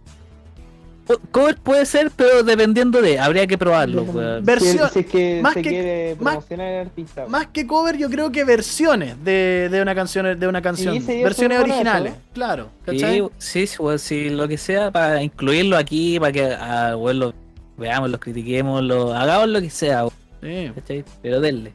[1.07, 4.45] Co- Cover puede ser, pero dependiendo de, habría que probarlo, weón.
[4.45, 7.25] Versión- Si, si es que más se que- quiere más- promocionar al artista.
[7.27, 11.05] Más que cover, yo creo que versiones de, de una canción, de una canción.
[11.05, 12.21] versiones originales, eso.
[12.33, 12.69] claro.
[12.85, 13.21] ¿Cachai?
[13.37, 17.33] Sí, sí, sí, lo que sea, para incluirlo aquí, para que ah, weón, lo
[17.77, 20.05] veamos, lo critiquemos, lo hagamos lo que sea,
[20.41, 20.71] Sí.
[20.73, 21.03] ¿cachai?
[21.21, 21.73] Pero denle.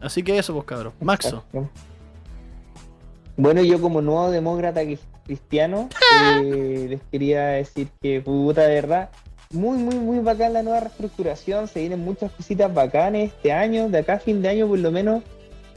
[0.00, 0.94] Así que eso, pues, cabros.
[1.00, 1.44] Maxo.
[3.36, 5.88] Bueno, yo como nuevo demócrata que- cristiano,
[6.42, 9.10] eh, les quería decir que puta de verdad,
[9.52, 13.98] muy, muy, muy bacán la nueva reestructuración, se vienen muchas cositas bacanes este año, de
[13.98, 15.22] acá a fin de año por lo menos,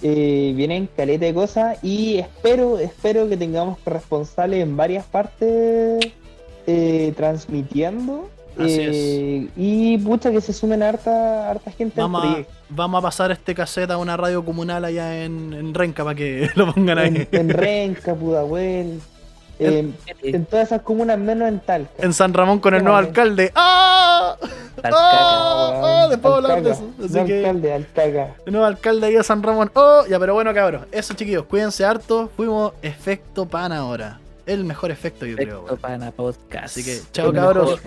[0.01, 6.11] eh, vienen caleta de cosas y espero, espero que tengamos corresponsales en varias partes
[6.67, 8.29] eh, transmitiendo.
[8.57, 13.01] Así eh, Y pucha que se sumen harta, harta gente al Vamos a, vamos a
[13.01, 16.97] pasar este cassette a una radio comunal allá en, en Renca para que lo pongan
[16.97, 17.27] ahí.
[17.31, 19.01] En, en Renca, Pudahuel,
[19.59, 21.91] en, en todas esas comunas menos en Talca.
[21.97, 23.51] En San Ramón con el nuevo alcalde.
[23.55, 24.35] ¡Ah!
[24.81, 25.81] Tal ¡Ah!
[25.83, 26.07] ¡Ah!
[26.09, 26.89] Después a hablar de eso.
[27.03, 28.35] Así No que alcalde, Alcaga.
[28.45, 29.71] el nuevo alcalde ahí de San Ramón.
[29.73, 30.03] ¡Oh!
[30.09, 30.83] Ya, pero bueno, cabros.
[30.91, 31.45] Eso, chiquillos.
[31.45, 32.29] Cuídense harto.
[32.35, 34.19] Fuimos efecto pan ahora.
[34.45, 35.47] El mejor efecto, yo creo.
[35.47, 35.79] Efecto weón.
[35.79, 36.65] Pana Podcast.
[36.65, 37.81] Así que, chao, El cabros.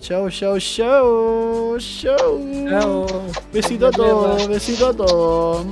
[0.00, 0.58] chau, chau.
[0.60, 1.78] Chau.
[2.68, 3.06] Chao.
[3.52, 4.46] Besito a todos.
[4.48, 5.66] Besito a todos.